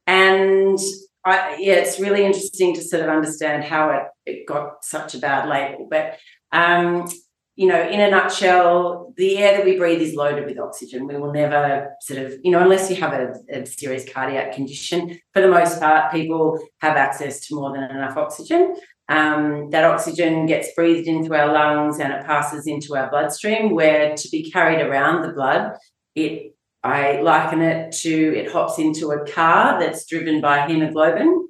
And 0.07 0.77
I, 1.23 1.57
yeah, 1.59 1.73
it's 1.73 1.99
really 1.99 2.25
interesting 2.25 2.73
to 2.75 2.81
sort 2.81 3.03
of 3.03 3.09
understand 3.09 3.63
how 3.63 3.91
it, 3.91 4.03
it 4.25 4.47
got 4.47 4.83
such 4.83 5.13
a 5.13 5.19
bad 5.19 5.47
label. 5.47 5.87
But, 5.89 6.17
um, 6.51 7.07
you 7.55 7.67
know, 7.67 7.79
in 7.79 7.99
a 7.99 8.09
nutshell, 8.09 9.13
the 9.17 9.37
air 9.37 9.57
that 9.57 9.65
we 9.65 9.77
breathe 9.77 10.01
is 10.01 10.15
loaded 10.15 10.45
with 10.45 10.57
oxygen. 10.57 11.05
We 11.05 11.17
will 11.17 11.31
never 11.31 11.95
sort 12.01 12.19
of, 12.21 12.33
you 12.43 12.51
know, 12.51 12.61
unless 12.61 12.89
you 12.89 12.95
have 12.95 13.13
a, 13.13 13.33
a 13.51 13.65
serious 13.65 14.11
cardiac 14.11 14.53
condition, 14.53 15.19
for 15.33 15.41
the 15.41 15.49
most 15.49 15.79
part, 15.79 16.11
people 16.11 16.59
have 16.79 16.97
access 16.97 17.45
to 17.47 17.55
more 17.55 17.71
than 17.73 17.83
enough 17.83 18.17
oxygen. 18.17 18.75
Um, 19.09 19.69
that 19.71 19.83
oxygen 19.83 20.45
gets 20.45 20.73
breathed 20.73 21.07
into 21.07 21.35
our 21.35 21.51
lungs 21.51 21.99
and 21.99 22.13
it 22.13 22.25
passes 22.25 22.65
into 22.65 22.95
our 22.95 23.09
bloodstream, 23.09 23.75
where 23.75 24.15
to 24.15 24.29
be 24.29 24.49
carried 24.49 24.79
around 24.79 25.21
the 25.21 25.33
blood, 25.33 25.73
it 26.15 26.55
I 26.83 27.21
liken 27.21 27.61
it 27.61 27.93
to 27.97 28.35
it 28.35 28.51
hops 28.51 28.79
into 28.79 29.11
a 29.11 29.25
car 29.25 29.79
that's 29.79 30.05
driven 30.05 30.41
by 30.41 30.67
hemoglobin. 30.67 31.47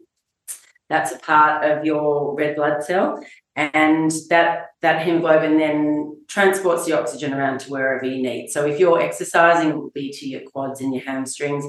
That's 0.89 1.13
a 1.13 1.19
part 1.19 1.63
of 1.69 1.85
your 1.85 2.35
red 2.35 2.57
blood 2.57 2.83
cell, 2.83 3.23
and 3.55 4.11
that 4.29 4.71
that 4.81 5.05
hemoglobin 5.05 5.57
then 5.57 6.17
transports 6.27 6.85
the 6.85 6.99
oxygen 6.99 7.33
around 7.33 7.59
to 7.61 7.71
wherever 7.71 8.05
you 8.05 8.21
need. 8.21 8.49
So 8.49 8.65
if 8.65 8.79
you're 8.79 9.01
exercising, 9.01 9.69
it 9.69 9.77
will 9.77 9.91
be 9.91 10.11
to 10.11 10.27
your 10.27 10.41
quads 10.41 10.81
and 10.81 10.93
your 10.93 11.03
hamstrings. 11.03 11.65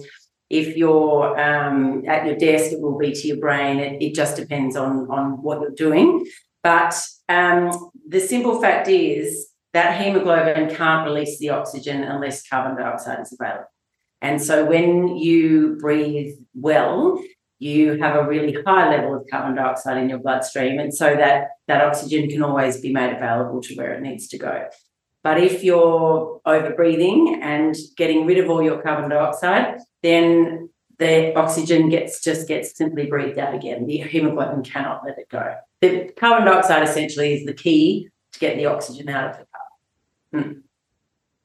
If 0.50 0.76
you're 0.76 1.40
um, 1.40 2.04
at 2.07 2.26
your 2.26 2.37
desk, 2.37 2.73
it 2.73 2.81
will 2.81 2.99
be 2.99 3.12
to 3.12 3.28
your 3.28 3.38
brain. 3.38 3.78
It, 3.78 4.02
it 4.02 4.14
just 4.14 4.37
depends 4.37 4.76
on, 4.76 5.11
on 5.11 5.42
what 5.42 5.61
you're 5.61 5.71
doing. 5.71 6.26
But 6.62 6.95
um, 7.28 7.90
the 8.07 8.21
simple 8.21 8.61
fact 8.61 8.87
is 8.88 9.49
that 9.73 10.00
hemoglobin 10.00 10.75
can't 10.75 11.07
release 11.07 11.38
the 11.38 11.50
oxygen 11.50 12.02
unless 12.02 12.47
carbon 12.47 12.76
dioxide 12.76 13.21
is 13.21 13.37
available. 13.38 13.67
And 14.21 14.41
so 14.41 14.64
when 14.64 15.17
you 15.17 15.76
breathe 15.81 16.35
well, 16.55 17.23
you 17.59 17.99
have 17.99 18.17
a 18.17 18.29
really 18.29 18.57
high 18.67 18.91
level 18.91 19.14
of 19.14 19.26
carbon 19.31 19.57
dioxide 19.57 19.97
in 19.97 20.09
your 20.09 20.19
bloodstream. 20.19 20.79
And 20.79 20.95
so 20.95 21.14
that, 21.17 21.49
that 21.69 21.83
oxygen 21.83 22.29
can 22.29 22.43
always 22.43 22.81
be 22.81 22.93
made 22.93 23.14
available 23.17 23.61
to 23.62 23.75
where 23.75 23.95
it 23.95 24.02
needs 24.02 24.29
to 24.29 24.38
go. 24.38 24.67
But 25.23 25.38
if 25.38 25.62
you're 25.62 26.41
over 26.45 26.75
breathing 26.75 27.41
and 27.41 27.76
getting 27.97 28.26
rid 28.26 28.38
of 28.38 28.50
all 28.50 28.62
your 28.62 28.83
carbon 28.83 29.11
dioxide, 29.11 29.79
then 30.02 30.69
the 30.99 31.35
oxygen 31.37 31.88
gets 31.88 32.23
just 32.23 32.49
gets 32.49 32.76
simply 32.76 33.07
breathed 33.07 33.38
out 33.38 33.55
again. 33.55 33.87
The 33.87 33.99
hemoglobin 33.99 34.64
cannot 34.64 35.02
let 35.05 35.19
it 35.19 35.29
go. 35.29 35.55
The 35.81 36.11
carbon 36.17 36.47
dioxide 36.47 36.83
essentially 36.83 37.35
is 37.35 37.47
the 37.47 37.55
key 37.55 38.09
to 38.33 38.38
get 38.38 38.57
the 38.57 38.67
oxygen 38.67 39.09
out 39.09 39.31
of 39.31 39.38
the. 39.38 39.51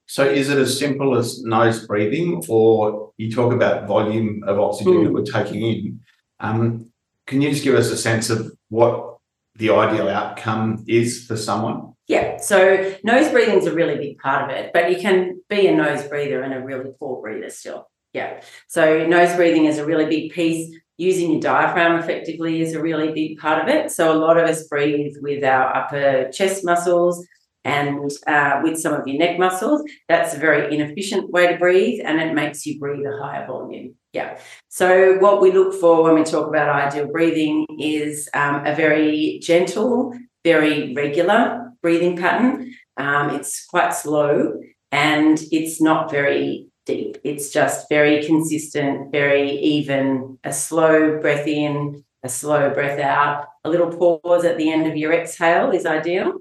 So 0.08 0.24
is 0.24 0.50
it 0.50 0.58
as 0.58 0.80
simple 0.80 1.18
as 1.18 1.44
nose 1.44 1.86
breathing, 1.86 2.44
or 2.48 3.12
you 3.18 3.32
talk 3.32 3.52
about 3.52 3.88
volume 3.88 4.44
of 4.48 4.58
oxygen 4.60 4.94
mm. 4.94 5.04
that 5.04 5.12
we're 5.12 5.24
taking 5.24 5.62
in? 5.62 6.00
Um, 6.40 6.92
can 7.26 7.42
you 7.42 7.50
just 7.50 7.64
give 7.64 7.76
us 7.76 7.92
a 7.92 7.98
sense 7.98 8.30
of 8.30 8.56
what 8.70 9.18
the 9.56 9.72
ideal 9.72 10.08
outcome 10.08 10.86
is 10.88 11.26
for 11.26 11.36
someone? 11.36 11.94
Yeah, 12.08 12.38
so 12.38 12.96
nose 13.04 13.30
breathing 13.32 13.58
is 13.58 13.66
a 13.66 13.74
really 13.74 13.98
big 13.98 14.18
part 14.20 14.50
of 14.50 14.56
it, 14.56 14.72
but 14.74 14.90
you 14.90 14.98
can 14.98 15.42
be 15.50 15.68
a 15.68 15.76
nose 15.76 16.08
breather 16.08 16.42
and 16.42 16.54
a 16.54 16.62
really 16.62 16.92
poor 16.98 17.22
breather 17.22 17.50
still. 17.50 17.90
Yeah. 18.14 18.42
So 18.68 19.06
nose 19.06 19.36
breathing 19.36 19.66
is 19.66 19.78
a 19.78 19.86
really 19.86 20.06
big 20.06 20.32
piece. 20.32 20.74
Using 20.96 21.32
your 21.32 21.42
diaphragm 21.42 22.00
effectively 22.00 22.62
is 22.62 22.74
a 22.74 22.82
really 22.82 23.12
big 23.12 23.40
part 23.40 23.62
of 23.62 23.68
it. 23.68 23.92
So 23.92 24.12
a 24.12 24.18
lot 24.18 24.38
of 24.38 24.50
us 24.50 24.68
breathe 24.68 25.16
with 25.22 25.44
our 25.44 25.76
upper 25.76 26.32
chest 26.32 26.64
muscles 26.64 27.28
and 27.68 28.12
uh, 28.26 28.62
with 28.64 28.80
some 28.80 28.94
of 28.94 29.08
your 29.08 29.20
neck 29.20 29.38
muscles. 29.38 29.84
That's 30.08 30.34
a 30.34 30.40
very 30.40 30.74
inefficient 30.74 31.30
way 31.30 31.48
to 31.48 31.58
breathe, 31.58 32.02
and 32.04 32.20
it 32.20 32.34
makes 32.34 32.66
you 32.66 32.80
breathe 32.80 33.06
a 33.06 33.18
higher 33.22 33.46
volume. 33.46 33.96
Yeah. 34.14 34.40
So 34.70 35.18
what 35.20 35.42
we 35.42 35.52
look 35.52 35.74
for 35.74 36.02
when 36.04 36.16
we 36.16 36.24
talk 36.24 36.48
about 36.48 36.70
ideal 36.70 37.12
breathing 37.12 37.66
is 37.80 38.30
um, 38.34 38.66
a 38.66 38.74
very 38.74 39.40
gentle, 39.44 40.14
very 40.44 40.94
regular 40.96 41.72
breathing 41.82 42.18
pattern. 42.18 42.74
Um, 42.96 43.36
it's 43.36 43.66
quite 43.66 43.94
slow 43.94 44.60
and 44.92 45.40
it's 45.52 45.80
not 45.82 46.10
very 46.10 46.68
deep. 46.86 47.18
It's 47.24 47.52
just 47.52 47.88
very 47.90 48.26
consistent, 48.26 49.12
very 49.12 49.52
even, 49.52 50.40
a 50.44 50.54
slow 50.54 51.20
breath 51.20 51.46
in, 51.46 52.04
a 52.24 52.30
slow 52.30 52.72
breath 52.72 53.00
out. 53.00 53.46
A 53.66 53.70
little 53.70 53.92
pause 53.96 54.46
at 54.46 54.58
the 54.58 54.72
end 54.72 54.88
of 54.88 54.96
your 54.96 55.14
exhale 55.14 55.72
is 55.72 55.86
ideal. 55.86 56.34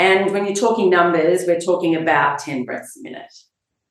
And 0.00 0.30
when 0.32 0.46
you're 0.46 0.54
talking 0.54 0.88
numbers, 0.88 1.44
we're 1.46 1.60
talking 1.60 1.94
about 1.94 2.38
10 2.38 2.64
breaths 2.64 2.96
a 2.96 3.02
minute. 3.02 3.34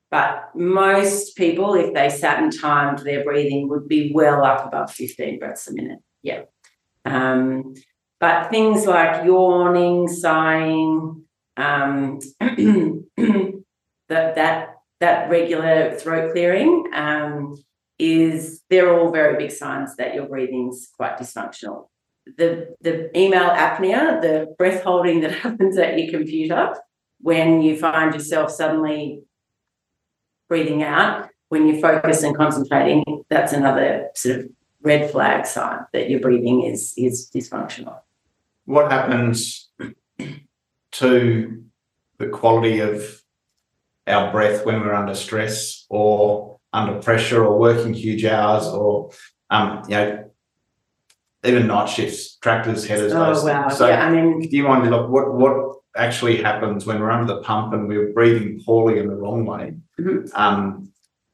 But 0.10 0.50
most 0.56 1.36
people, 1.36 1.76
if 1.76 1.94
they 1.94 2.10
sat 2.10 2.42
and 2.42 2.52
timed 2.52 2.98
their 3.00 3.24
breathing, 3.24 3.70
would 3.70 3.88
be 3.88 4.12
well 4.12 4.44
up 4.44 4.66
above 4.66 4.92
15 4.92 5.38
breaths 5.38 5.68
a 5.68 5.74
minute. 5.76 6.00
Yeah. 6.24 6.46
Um, 7.06 7.76
but 8.20 8.50
things 8.50 8.88
like 8.88 9.24
yawning, 9.24 10.08
sighing, 10.08 11.26
um, 11.58 12.18
that 12.40 13.54
that 14.10 14.70
that 15.00 15.30
regular 15.30 15.96
throat 15.96 16.32
clearing 16.32 16.86
um, 16.92 17.56
is 18.00 18.64
they're 18.72 18.98
all 18.98 19.12
very 19.12 19.38
big 19.38 19.52
signs 19.52 19.96
that 19.98 20.16
your 20.16 20.28
breathing's 20.28 20.90
quite 20.98 21.20
dysfunctional. 21.20 21.90
The 22.26 22.76
the 22.82 23.18
email 23.18 23.50
apnea, 23.50 24.22
the 24.22 24.54
breath 24.58 24.84
holding 24.84 25.22
that 25.22 25.32
happens 25.46 25.78
at 25.78 25.98
your 25.98 26.12
computer 26.12 26.76
when 27.22 27.62
you 27.62 27.78
find 27.78 28.14
yourself 28.14 28.52
suddenly 28.52 29.24
breathing 30.48 30.84
out 30.84 31.30
when 31.50 31.68
you 31.68 31.82
focus 31.82 32.24
and 32.24 32.36
concentrating, 32.38 33.04
that's 33.30 33.54
another 33.54 34.10
sort 34.16 34.40
of 34.40 34.50
red 34.82 35.12
flag 35.12 35.46
sign 35.46 35.80
that 35.94 36.10
your 36.10 36.20
breathing 36.20 36.64
is 36.64 36.94
is 36.96 37.30
dysfunctional. 37.36 38.00
What 38.66 38.92
happens 38.92 39.70
to 40.92 41.64
the 42.18 42.28
quality 42.30 42.80
of 42.80 43.24
our 44.08 44.32
breath 44.32 44.66
when 44.66 44.80
we're 44.82 44.94
under 44.94 45.16
stress 45.16 45.86
or 45.90 46.60
under 46.72 47.02
pressure 47.02 47.44
or 47.44 47.60
working 47.60 47.94
huge 47.94 48.26
hours 48.26 48.68
or 48.68 49.12
um, 49.50 49.84
you 49.88 49.96
know 49.96 50.29
even 51.44 51.68
night 51.68 51.88
shifts, 51.88 52.38
tractors, 52.38 52.86
headers. 52.86 53.14
Oh 53.14 53.46
wow! 53.46 53.70
So, 53.70 53.88
yeah, 53.88 54.06
I 54.06 54.12
mean, 54.12 54.42
do 54.42 54.56
you 54.56 54.64
mind 54.64 54.90
look 54.90 55.10
what 55.10 55.34
what 55.34 55.78
actually 55.96 56.42
happens 56.42 56.86
when 56.86 57.00
we're 57.00 57.12
under 57.12 57.34
the 57.34 57.42
pump 57.42 57.74
and 57.74 57.88
we're 57.88 58.14
breathing 58.14 58.62
poorly 58.66 59.00
in 59.00 59.08
the 59.08 59.16
wrong 59.16 59.46
way 59.46 59.76
mm-hmm. 60.00 60.36
um, 60.36 60.92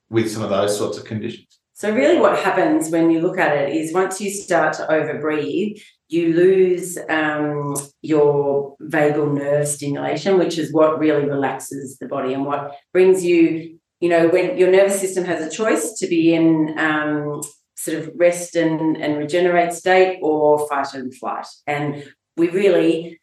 with 0.09 0.31
some 0.31 0.43
of 0.43 0.49
those 0.49 0.77
sorts 0.77 0.97
of 0.97 1.05
conditions? 1.05 1.59
So 1.73 1.93
really, 1.93 2.19
what 2.19 2.39
happens 2.39 2.89
when 2.89 3.09
you 3.09 3.19
look 3.19 3.37
at 3.37 3.57
it 3.57 3.75
is 3.75 3.93
once 3.93 4.21
you 4.21 4.29
start 4.29 4.73
to 4.73 4.83
overbreathe, 4.83 5.81
you 6.07 6.33
lose 6.33 6.97
um, 7.09 7.75
your 8.01 8.77
vagal 8.81 9.33
nerve 9.33 9.67
stimulation, 9.67 10.37
which 10.37 10.57
is 10.57 10.71
what 10.71 10.99
really 10.99 11.25
relaxes 11.25 11.97
the 11.97 12.07
body 12.07 12.33
and 12.33 12.45
what 12.45 12.75
brings 12.93 13.25
you 13.25 13.79
you 14.01 14.09
know, 14.09 14.27
when 14.27 14.57
your 14.57 14.69
nervous 14.69 14.99
system 14.99 15.23
has 15.25 15.45
a 15.45 15.49
choice 15.49 15.93
to 15.93 16.07
be 16.07 16.33
in 16.33 16.77
um, 16.77 17.41
sort 17.85 17.99
of 17.99 18.11
rest 18.15 18.55
and, 18.55 18.97
and 18.97 19.17
regenerate 19.17 19.71
state 19.71 20.19
or 20.23 20.67
fight 20.67 20.93
and 20.95 21.15
flight. 21.15 21.45
And 21.67 22.11
we 22.35 22.49
really, 22.49 23.19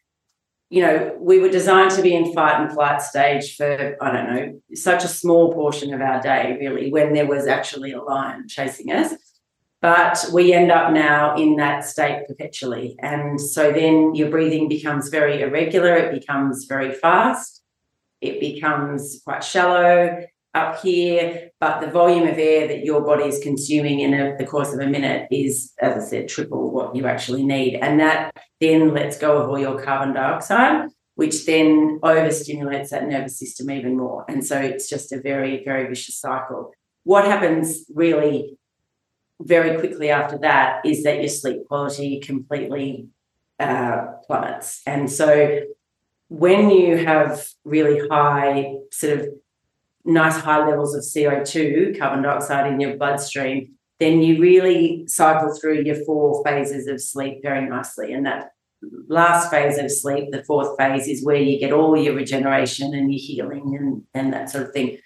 you 0.70 0.82
know, 0.82 1.16
we 1.18 1.40
were 1.40 1.48
designed 1.48 1.90
to 1.92 2.02
be 2.02 2.14
in 2.14 2.32
fight 2.32 2.60
and 2.60 2.72
flight 2.72 3.02
stage 3.02 3.56
for, 3.56 3.96
I 4.00 4.12
don't 4.12 4.32
know, 4.32 4.60
such 4.74 5.04
a 5.04 5.08
small 5.08 5.52
portion 5.52 5.92
of 5.92 6.00
our 6.00 6.20
day, 6.20 6.56
really, 6.60 6.92
when 6.92 7.12
there 7.12 7.26
was 7.26 7.48
actually 7.48 7.90
a 7.92 8.00
lion 8.00 8.46
chasing 8.48 8.92
us. 8.92 9.12
But 9.80 10.26
we 10.32 10.52
end 10.52 10.70
up 10.70 10.92
now 10.92 11.34
in 11.34 11.56
that 11.56 11.84
state 11.84 12.28
perpetually. 12.28 12.94
And 13.00 13.40
so 13.40 13.72
then 13.72 14.14
your 14.14 14.30
breathing 14.30 14.68
becomes 14.68 15.08
very 15.08 15.42
irregular, 15.42 15.96
it 15.96 16.20
becomes 16.20 16.66
very 16.66 16.92
fast, 16.92 17.64
it 18.20 18.38
becomes 18.38 19.20
quite 19.24 19.42
shallow 19.42 20.24
up 20.54 20.80
here, 20.80 21.50
but 21.60 21.80
the 21.80 21.90
volume 21.90 22.26
of 22.28 22.38
air 22.38 22.68
that 22.68 22.84
your 22.84 23.00
body 23.02 23.24
is 23.24 23.42
consuming 23.42 24.00
in 24.00 24.12
a, 24.12 24.36
the 24.36 24.44
course 24.44 24.72
of 24.72 24.80
a 24.80 24.86
minute 24.86 25.26
is, 25.30 25.72
as 25.80 26.04
I 26.04 26.06
said, 26.06 26.28
triple 26.28 26.70
what 26.70 26.94
you 26.94 27.06
actually 27.06 27.44
need. 27.44 27.76
And 27.76 27.98
that 28.00 28.36
then 28.60 28.92
lets 28.92 29.18
go 29.18 29.38
of 29.38 29.48
all 29.48 29.58
your 29.58 29.82
carbon 29.82 30.14
dioxide, 30.14 30.88
which 31.14 31.46
then 31.46 31.98
overstimulates 32.02 32.90
that 32.90 33.08
nervous 33.08 33.38
system 33.38 33.70
even 33.70 33.96
more. 33.96 34.24
And 34.28 34.44
so 34.44 34.58
it's 34.58 34.88
just 34.88 35.12
a 35.12 35.20
very, 35.20 35.64
very 35.64 35.88
vicious 35.88 36.18
cycle. 36.18 36.72
What 37.04 37.24
happens 37.24 37.86
really 37.94 38.58
very 39.40 39.78
quickly 39.78 40.10
after 40.10 40.38
that 40.38 40.84
is 40.84 41.02
that 41.02 41.20
your 41.20 41.28
sleep 41.28 41.66
quality 41.66 42.20
completely 42.20 43.08
uh, 43.58 44.06
plummets. 44.26 44.82
And 44.86 45.10
so 45.10 45.60
when 46.28 46.70
you 46.70 47.04
have 47.04 47.46
really 47.64 48.06
high, 48.08 48.74
sort 48.90 49.18
of 49.18 49.28
nice 50.04 50.36
high 50.36 50.66
levels 50.66 50.94
of 50.94 51.02
CO2, 51.02 51.98
carbon 51.98 52.22
dioxide 52.22 52.72
in 52.72 52.80
your 52.80 52.96
bloodstream, 52.96 53.72
then 54.00 54.20
you 54.20 54.40
really 54.40 55.04
cycle 55.06 55.56
through 55.58 55.82
your 55.82 56.04
four 56.04 56.42
phases 56.44 56.86
of 56.88 57.00
sleep 57.00 57.40
very 57.42 57.68
nicely. 57.68 58.12
And 58.12 58.26
that 58.26 58.50
last 59.08 59.50
phase 59.50 59.78
of 59.78 59.90
sleep, 59.92 60.30
the 60.32 60.42
fourth 60.44 60.76
phase, 60.76 61.06
is 61.06 61.24
where 61.24 61.36
you 61.36 61.58
get 61.58 61.72
all 61.72 61.96
your 61.96 62.14
regeneration 62.14 62.94
and 62.94 63.12
your 63.12 63.20
healing 63.20 63.76
and, 63.78 64.02
and 64.12 64.32
that 64.32 64.50
sort 64.50 64.66
of 64.66 64.72
thing. 64.72 64.98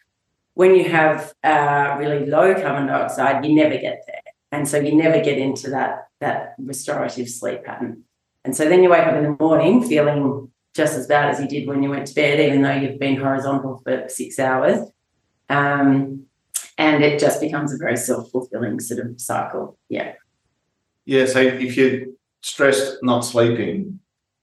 When 0.55 0.75
you 0.75 0.89
have 0.89 1.35
uh, 1.45 1.97
really 1.99 2.25
low 2.25 2.55
carbon 2.55 2.87
dioxide, 2.87 3.45
you 3.45 3.55
never 3.55 3.77
get 3.77 4.03
there 4.07 4.23
and 4.53 4.69
so 4.69 4.79
you 4.79 4.95
never 4.95 5.21
get 5.21 5.39
into 5.39 5.71
that 5.71 6.09
that 6.21 6.55
restorative 6.59 7.29
sleep 7.29 7.65
pattern. 7.65 8.05
And 8.45 8.57
so 8.57 8.69
then 8.69 8.83
you 8.83 8.89
wake 8.89 9.07
up 9.07 9.15
in 9.15 9.25
the 9.25 9.37
morning 9.39 9.87
feeling 9.87 10.51
just 10.77 10.97
as 10.97 11.07
bad 11.07 11.31
as 11.31 11.41
you 11.41 11.49
did 11.49 11.67
when 11.67 11.83
you 11.83 11.91
went 11.91 12.07
to 12.07 12.15
bed, 12.15 12.39
even 12.41 12.63
though 12.63 12.75
you've 12.75 12.99
been 12.99 13.17
horizontal 13.17 13.81
for 13.85 14.09
six 14.09 14.39
hours. 14.39 14.89
Um, 15.49 16.27
and 16.79 17.03
it 17.03 17.19
just 17.19 17.41
becomes 17.41 17.73
a 17.73 17.79
very 17.79 17.97
self 17.97 18.31
fulfilling 18.31 18.81
sort 18.81 19.01
of 19.01 19.21
cycle. 19.21 19.79
Yeah. 19.89 20.13
Yeah. 21.05 21.27
So 21.27 21.41
if 21.41 21.77
you're 21.77 22.07
stressed, 22.43 22.99
not 23.03 23.21
sleeping, 23.21 24.01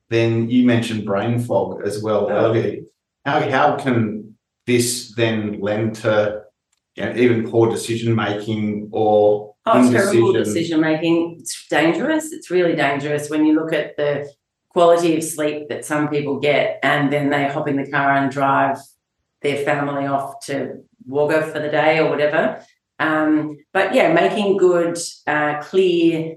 then 0.09 0.49
you 0.49 0.65
mentioned 0.65 1.05
brain 1.05 1.39
fog 1.39 1.85
as 1.85 2.01
well 2.01 2.27
oh. 2.29 2.29
earlier. 2.29 2.81
How, 3.25 3.49
how 3.49 3.77
can 3.77 4.35
this 4.65 5.13
then 5.15 5.59
lend 5.61 5.95
to 5.95 6.43
you 6.95 7.05
know, 7.05 7.15
even 7.15 7.49
poor 7.49 7.69
decision 7.69 8.15
making 8.15 8.89
or 8.91 9.53
Oh, 9.65 9.91
terrible 9.91 10.33
decision 10.33 10.81
making. 10.81 11.37
It's 11.39 11.67
dangerous. 11.69 12.33
It's 12.33 12.51
really 12.51 12.75
dangerous 12.75 13.29
when 13.29 13.45
you 13.45 13.55
look 13.55 13.71
at 13.71 13.95
the 13.95 14.29
quality 14.73 15.15
of 15.17 15.23
sleep 15.23 15.69
that 15.69 15.85
some 15.85 16.09
people 16.09 16.39
get 16.39 16.79
and 16.83 17.13
then 17.13 17.29
they 17.29 17.47
hop 17.47 17.67
in 17.67 17.77
the 17.77 17.89
car 17.89 18.11
and 18.15 18.31
drive 18.31 18.77
their 19.41 19.63
family 19.63 20.05
off 20.05 20.39
to 20.45 20.83
Wagga 21.05 21.43
for 21.47 21.59
the 21.59 21.69
day 21.69 21.99
or 21.99 22.09
whatever. 22.09 22.63
Um, 22.99 23.57
but 23.73 23.93
yeah, 23.93 24.13
making 24.13 24.57
good, 24.57 24.97
uh, 25.27 25.61
clear 25.61 26.35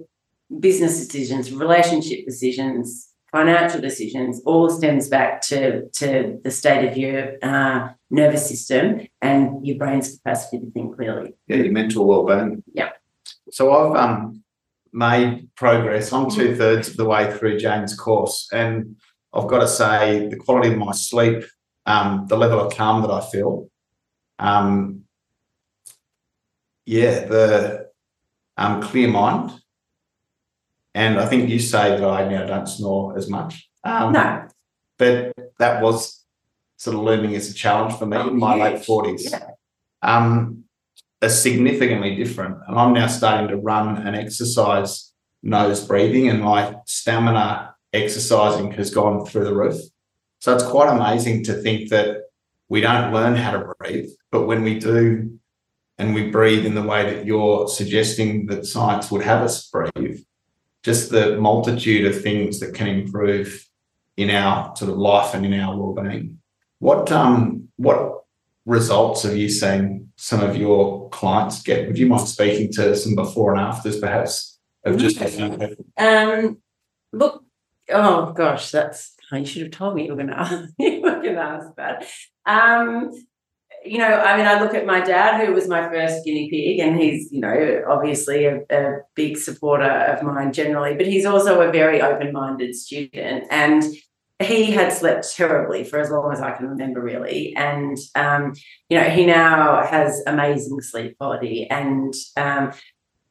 business 0.60 1.06
decisions, 1.06 1.52
relationship 1.52 2.24
decisions, 2.26 3.12
financial 3.32 3.80
decisions, 3.80 4.42
all 4.44 4.70
stems 4.70 5.08
back 5.08 5.40
to, 5.42 5.88
to 5.90 6.40
the 6.42 6.50
state 6.50 6.88
of 6.88 6.96
your 6.96 7.36
uh, 7.42 7.90
nervous 8.10 8.48
system 8.48 9.06
and 9.20 9.66
your 9.66 9.76
brain's 9.76 10.16
capacity 10.16 10.60
to 10.60 10.70
think 10.70 10.96
clearly. 10.96 11.34
Yeah, 11.46 11.56
your 11.56 11.72
mental 11.72 12.06
well-being. 12.06 12.62
Yeah. 12.72 12.90
So 13.50 13.72
I've 13.72 13.96
um, 13.96 14.42
made 14.96 15.54
progress. 15.56 16.12
I'm 16.12 16.30
two 16.30 16.56
thirds 16.56 16.88
of 16.88 16.96
the 16.96 17.04
way 17.04 17.30
through 17.30 17.58
Jane's 17.58 17.94
course, 17.94 18.48
and 18.52 18.96
I've 19.32 19.46
got 19.46 19.60
to 19.60 19.68
say 19.68 20.26
the 20.28 20.36
quality 20.36 20.72
of 20.72 20.78
my 20.78 20.92
sleep, 20.92 21.44
um, 21.84 22.26
the 22.28 22.36
level 22.36 22.58
of 22.58 22.74
calm 22.74 23.02
that 23.02 23.10
I 23.10 23.20
feel, 23.20 23.68
um, 24.38 25.02
yeah, 26.86 27.26
the 27.26 27.88
um, 28.56 28.80
clear 28.80 29.08
mind, 29.08 29.52
and 30.94 31.18
I 31.18 31.26
think 31.26 31.50
you 31.50 31.58
say 31.58 31.90
that 31.90 32.04
I 32.04 32.26
now 32.26 32.46
don't 32.46 32.66
snore 32.66 33.18
as 33.18 33.28
much. 33.28 33.68
Um, 33.84 34.12
no, 34.12 34.48
but 34.98 35.34
that 35.58 35.82
was 35.82 36.24
sort 36.78 36.96
of 36.96 37.02
learning 37.02 37.34
as 37.34 37.50
a 37.50 37.54
challenge 37.54 37.98
for 37.98 38.06
me 38.06 38.16
oh, 38.16 38.28
in 38.28 38.38
my 38.38 38.54
late 38.54 38.84
forties. 38.84 39.30
Yeah. 39.30 39.50
Um, 40.02 40.64
are 41.22 41.28
significantly 41.28 42.14
different. 42.14 42.58
And 42.66 42.78
I'm 42.78 42.92
now 42.92 43.06
starting 43.06 43.48
to 43.48 43.56
run 43.56 44.06
and 44.06 44.16
exercise 44.16 45.12
nose 45.42 45.84
breathing, 45.86 46.28
and 46.28 46.42
my 46.42 46.76
stamina 46.86 47.74
exercising 47.92 48.72
has 48.72 48.90
gone 48.90 49.24
through 49.24 49.44
the 49.44 49.54
roof. 49.54 49.80
So 50.40 50.54
it's 50.54 50.64
quite 50.64 50.94
amazing 50.94 51.44
to 51.44 51.54
think 51.54 51.90
that 51.90 52.22
we 52.68 52.80
don't 52.80 53.12
learn 53.12 53.36
how 53.36 53.52
to 53.52 53.72
breathe, 53.78 54.10
but 54.30 54.46
when 54.46 54.62
we 54.62 54.78
do, 54.78 55.38
and 55.98 56.14
we 56.14 56.30
breathe 56.30 56.66
in 56.66 56.74
the 56.74 56.82
way 56.82 57.04
that 57.04 57.24
you're 57.24 57.68
suggesting 57.68 58.46
that 58.46 58.66
science 58.66 59.10
would 59.10 59.22
have 59.22 59.42
us 59.42 59.68
breathe, 59.68 60.20
just 60.82 61.10
the 61.10 61.36
multitude 61.40 62.04
of 62.06 62.20
things 62.20 62.60
that 62.60 62.74
can 62.74 62.88
improve 62.88 63.66
in 64.16 64.30
our 64.30 64.74
sort 64.76 64.90
of 64.90 64.98
life 64.98 65.34
and 65.34 65.46
in 65.46 65.58
our 65.58 65.76
well-being. 65.76 66.38
What 66.78 67.10
um 67.12 67.68
what 67.76 68.15
results 68.66 69.22
have 69.22 69.36
you 69.36 69.48
seen 69.48 70.10
some 70.16 70.42
of 70.42 70.56
your 70.56 71.08
clients 71.10 71.62
get? 71.62 71.86
Would 71.86 71.98
you 71.98 72.08
mind 72.08 72.28
speaking 72.28 72.70
to 72.72 72.94
some 72.94 73.14
before 73.14 73.54
and 73.54 73.60
afters, 73.60 73.98
perhaps, 73.98 74.58
of 74.84 74.98
just 74.98 75.20
um, 75.96 76.58
look, 77.12 77.44
oh 77.90 78.32
gosh, 78.32 78.70
that's 78.70 79.14
you 79.32 79.44
should 79.44 79.62
have 79.62 79.70
told 79.72 79.94
me 79.94 80.04
you 80.04 80.10
were 80.10 80.16
going 80.16 80.28
to 80.28 80.38
ask. 80.38 80.68
you 80.78 81.00
were 81.00 81.22
going 81.22 81.34
to 81.34 81.40
ask 81.40 81.74
that. 81.76 82.06
Um, 82.44 83.10
you 83.84 83.98
know, 83.98 84.08
I 84.08 84.36
mean, 84.36 84.46
I 84.46 84.60
look 84.60 84.74
at 84.74 84.86
my 84.86 85.00
dad, 85.00 85.44
who 85.44 85.52
was 85.52 85.68
my 85.68 85.88
first 85.88 86.24
guinea 86.24 86.50
pig, 86.50 86.80
and 86.80 87.00
he's, 87.00 87.30
you 87.32 87.40
know, 87.40 87.84
obviously 87.88 88.44
a, 88.46 88.62
a 88.70 88.98
big 89.14 89.36
supporter 89.36 89.84
of 89.84 90.22
mine 90.22 90.52
generally, 90.52 90.96
but 90.96 91.06
he's 91.06 91.26
also 91.26 91.60
a 91.60 91.70
very 91.70 92.02
open 92.02 92.32
minded 92.32 92.74
student. 92.74 93.44
And 93.50 93.84
he 94.40 94.70
had 94.70 94.92
slept 94.92 95.34
terribly 95.34 95.82
for 95.82 95.98
as 95.98 96.10
long 96.10 96.30
as 96.32 96.40
I 96.40 96.52
can 96.52 96.68
remember, 96.68 97.00
really. 97.00 97.56
And, 97.56 97.96
um, 98.14 98.52
you 98.88 98.98
know, 98.98 99.08
he 99.08 99.24
now 99.24 99.84
has 99.86 100.22
amazing 100.26 100.80
sleep 100.82 101.16
quality. 101.18 101.66
And, 101.70 102.12
um, 102.36 102.72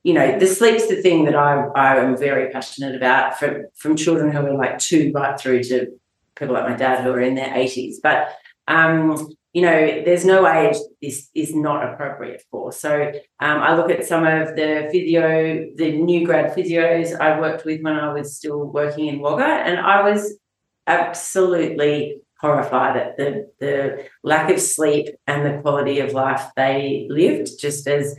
you 0.03 0.13
know, 0.13 0.39
the 0.39 0.47
sleep's 0.47 0.87
the 0.87 1.01
thing 1.01 1.25
that 1.25 1.35
I, 1.35 1.65
I 1.75 1.97
am 1.97 2.17
very 2.17 2.51
passionate 2.51 2.95
about 2.95 3.37
from, 3.37 3.65
from 3.75 3.95
children 3.95 4.31
who 4.31 4.39
are 4.39 4.57
like 4.57 4.79
two 4.79 5.11
right 5.13 5.39
through 5.39 5.63
to 5.63 5.87
people 6.35 6.55
like 6.55 6.69
my 6.69 6.75
dad 6.75 7.03
who 7.03 7.11
are 7.11 7.21
in 7.21 7.35
their 7.35 7.49
80s. 7.49 7.95
But, 8.01 8.35
um, 8.67 9.29
you 9.53 9.61
know, 9.61 10.03
there's 10.03 10.25
no 10.25 10.47
age 10.47 10.75
this 11.01 11.29
is 11.33 11.55
not 11.55 11.93
appropriate 11.93 12.43
for. 12.51 12.71
So 12.71 13.11
um, 13.39 13.59
I 13.59 13.75
look 13.75 13.89
at 13.89 14.05
some 14.05 14.25
of 14.25 14.55
the 14.55 14.89
physio, 14.91 15.67
the 15.75 15.97
new 15.97 16.25
grad 16.25 16.53
physios 16.55 17.17
I 17.17 17.39
worked 17.39 17.63
with 17.63 17.81
when 17.81 17.95
I 17.95 18.11
was 18.11 18.35
still 18.35 18.65
working 18.65 19.05
in 19.05 19.19
Wagga, 19.19 19.45
and 19.45 19.79
I 19.79 20.03
was 20.03 20.37
absolutely 20.87 22.21
horrified 22.39 22.97
at 22.97 23.17
the, 23.17 23.49
the 23.59 24.05
lack 24.23 24.51
of 24.51 24.59
sleep 24.59 25.07
and 25.27 25.45
the 25.45 25.61
quality 25.61 25.99
of 25.99 26.13
life 26.13 26.43
they 26.55 27.07
lived, 27.09 27.49
just 27.59 27.87
as 27.87 28.15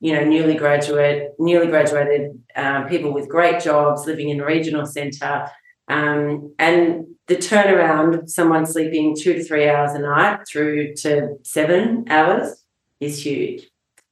you 0.00 0.14
know, 0.14 0.24
newly 0.24 0.54
graduate, 0.54 1.32
newly 1.38 1.66
graduated 1.66 2.42
um, 2.56 2.88
people 2.88 3.12
with 3.12 3.28
great 3.28 3.62
jobs 3.62 4.06
living 4.06 4.30
in 4.30 4.40
a 4.40 4.46
regional 4.46 4.86
centre, 4.86 5.48
um, 5.88 6.54
and 6.58 7.06
the 7.26 7.36
turnaround, 7.36 8.28
someone 8.28 8.64
sleeping 8.64 9.14
two 9.14 9.34
to 9.34 9.44
three 9.44 9.68
hours 9.68 9.92
a 9.92 9.98
night 9.98 10.40
through 10.48 10.94
to 10.94 11.36
seven 11.42 12.06
hours, 12.08 12.64
is 12.98 13.24
huge. 13.24 13.68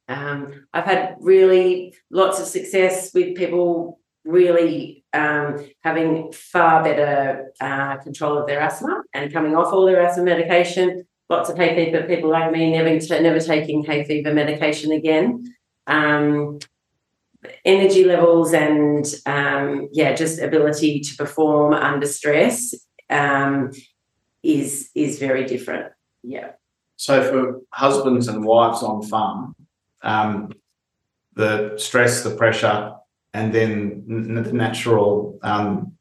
Um, 0.09 0.67
I've 0.73 0.85
had 0.85 1.17
really 1.21 1.95
lots 2.11 2.39
of 2.41 2.47
success 2.47 3.13
with 3.13 3.37
people 3.37 3.99
really 4.25 5.05
um, 5.19 5.67
having 5.83 6.33
far 6.33 6.85
better 6.85 7.53
uh, 7.61 7.97
control 7.99 8.39
of 8.39 8.47
their 8.47 8.61
asthma 8.61 9.03
and 9.13 9.33
coming 9.33 9.55
off 9.57 9.73
all 9.73 9.87
their 9.87 10.01
asthma 10.01 10.25
medication. 10.25 11.05
Lots 11.29 11.51
of 11.51 11.57
hay 11.57 11.75
fever 11.75 12.07
people 12.07 12.31
like 12.31 12.53
me 12.53 12.73
never, 12.73 13.21
never 13.21 13.41
taking 13.41 13.85
hay 13.85 14.05
fever 14.05 14.33
medication 14.33 14.93
again. 14.93 15.45
Um, 15.87 16.59
energy 17.65 18.05
levels 18.05 18.53
and 18.53 19.05
um, 19.27 19.89
yeah, 19.93 20.15
just 20.15 20.41
ability 20.41 21.01
to 21.01 21.17
perform 21.17 21.73
under 21.75 22.07
stress 22.07 22.75
um, 23.11 23.71
is 24.43 24.91
is 24.95 25.19
very 25.19 25.45
different. 25.45 25.93
Yeah. 26.23 26.53
So 26.97 27.23
for 27.23 27.61
husbands 27.73 28.29
and 28.29 28.45
wives 28.45 28.83
on 28.83 29.03
farm, 29.03 29.55
um, 30.03 30.53
the 31.35 31.75
stress, 31.77 32.25
the 32.25 32.35
pressure, 32.35 32.98
and 33.35 33.53
then 33.53 34.05
the 34.43 34.53
natural 34.53 35.39
um, 35.43 35.93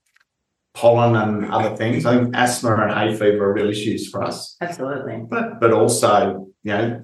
pollen 0.73 1.15
and 1.15 1.51
other 1.51 1.75
things. 1.75 2.05
I 2.05 2.15
think 2.15 2.35
asthma 2.35 2.75
and 2.75 2.91
hay 2.91 3.15
fever 3.15 3.49
are 3.49 3.53
real 3.53 3.69
issues 3.69 4.09
for 4.09 4.23
us. 4.23 4.55
Absolutely. 4.61 5.23
But 5.29 5.59
but 5.59 5.71
also, 5.71 6.47
you 6.63 6.71
know, 6.71 7.03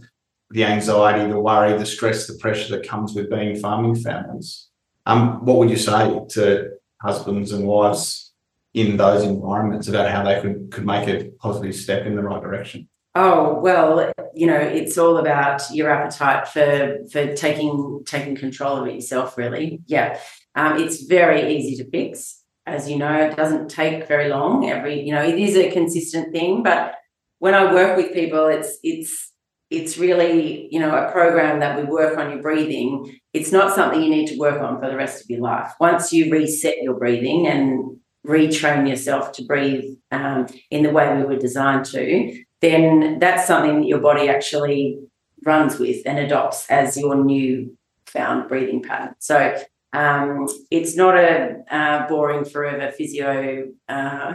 the 0.51 0.63
anxiety, 0.63 1.29
the 1.29 1.39
worry, 1.39 1.77
the 1.77 1.85
stress, 1.85 2.27
the 2.27 2.35
pressure 2.35 2.75
that 2.75 2.87
comes 2.87 3.13
with 3.13 3.29
being 3.29 3.55
farming 3.55 3.95
families. 3.95 4.69
Um, 5.05 5.43
what 5.45 5.57
would 5.57 5.69
you 5.69 5.77
say 5.77 6.19
to 6.29 6.69
husbands 7.01 7.51
and 7.51 7.67
wives 7.67 8.33
in 8.73 8.97
those 8.97 9.23
environments 9.23 9.87
about 9.87 10.09
how 10.09 10.23
they 10.23 10.39
could, 10.41 10.71
could 10.71 10.85
make 10.85 11.07
a 11.09 11.29
positive 11.39 11.75
step 11.75 12.05
in 12.05 12.15
the 12.15 12.21
right 12.21 12.41
direction? 12.41 12.87
Oh 13.15 13.59
well, 13.59 14.11
you 14.33 14.47
know, 14.47 14.57
it's 14.57 14.97
all 14.97 15.17
about 15.17 15.61
your 15.71 15.89
appetite 15.89 16.47
for 16.47 16.97
for 17.11 17.33
taking 17.35 18.03
taking 18.05 18.35
control 18.35 18.77
of 18.77 18.87
it 18.87 18.95
yourself. 18.95 19.37
Really, 19.37 19.81
yeah. 19.85 20.19
Um, 20.55 20.79
it's 20.79 21.03
very 21.03 21.55
easy 21.55 21.75
to 21.83 21.89
fix, 21.89 22.41
as 22.65 22.89
you 22.89 22.97
know. 22.97 23.13
It 23.13 23.35
doesn't 23.35 23.69
take 23.69 24.07
very 24.07 24.29
long. 24.29 24.67
Every 24.67 25.01
you 25.01 25.13
know, 25.13 25.23
it 25.23 25.37
is 25.37 25.55
a 25.55 25.69
consistent 25.71 26.33
thing. 26.33 26.63
But 26.63 26.95
when 27.37 27.53
I 27.53 27.71
work 27.71 27.97
with 27.97 28.13
people, 28.13 28.47
it's 28.47 28.79
it's 28.83 29.31
it's 29.69 29.99
really 29.99 30.67
you 30.71 30.79
know 30.79 30.95
a 30.95 31.11
program 31.11 31.59
that 31.59 31.77
we 31.77 31.83
work 31.83 32.17
on 32.17 32.31
your 32.31 32.41
breathing. 32.41 33.19
It's 33.31 33.51
not 33.51 33.75
something 33.75 34.01
you 34.01 34.09
need 34.09 34.27
to 34.29 34.39
work 34.39 34.59
on 34.59 34.81
for 34.81 34.89
the 34.89 34.97
rest 34.97 35.23
of 35.23 35.29
your 35.29 35.41
life. 35.41 35.71
Once 35.79 36.11
you 36.13 36.31
reset 36.31 36.81
your 36.81 36.95
breathing 36.95 37.47
and 37.47 37.97
retrain 38.25 38.89
yourself 38.89 39.33
to 39.33 39.45
breathe 39.45 39.83
um, 40.11 40.47
in 40.71 40.83
the 40.83 40.91
way 40.91 41.15
we 41.15 41.25
were 41.25 41.37
designed 41.37 41.85
to 41.85 42.43
then 42.63 43.19
that's 43.19 43.45
something 43.45 43.81
that 43.81 43.87
your 43.87 43.99
body 43.99 44.29
actually 44.29 44.99
runs 45.45 45.77
with 45.77 46.01
and 46.05 46.17
adopts 46.17 46.65
as 46.69 46.97
your 46.97 47.15
new 47.23 47.77
found 48.05 48.47
breathing 48.47 48.81
pattern. 48.81 49.15
So 49.19 49.55
um, 49.91 50.47
it's 50.71 50.95
not 50.95 51.17
a 51.17 51.57
uh, 51.69 52.07
boring 52.07 52.45
forever 52.45 52.91
physio 52.91 53.67
uh, 53.89 54.33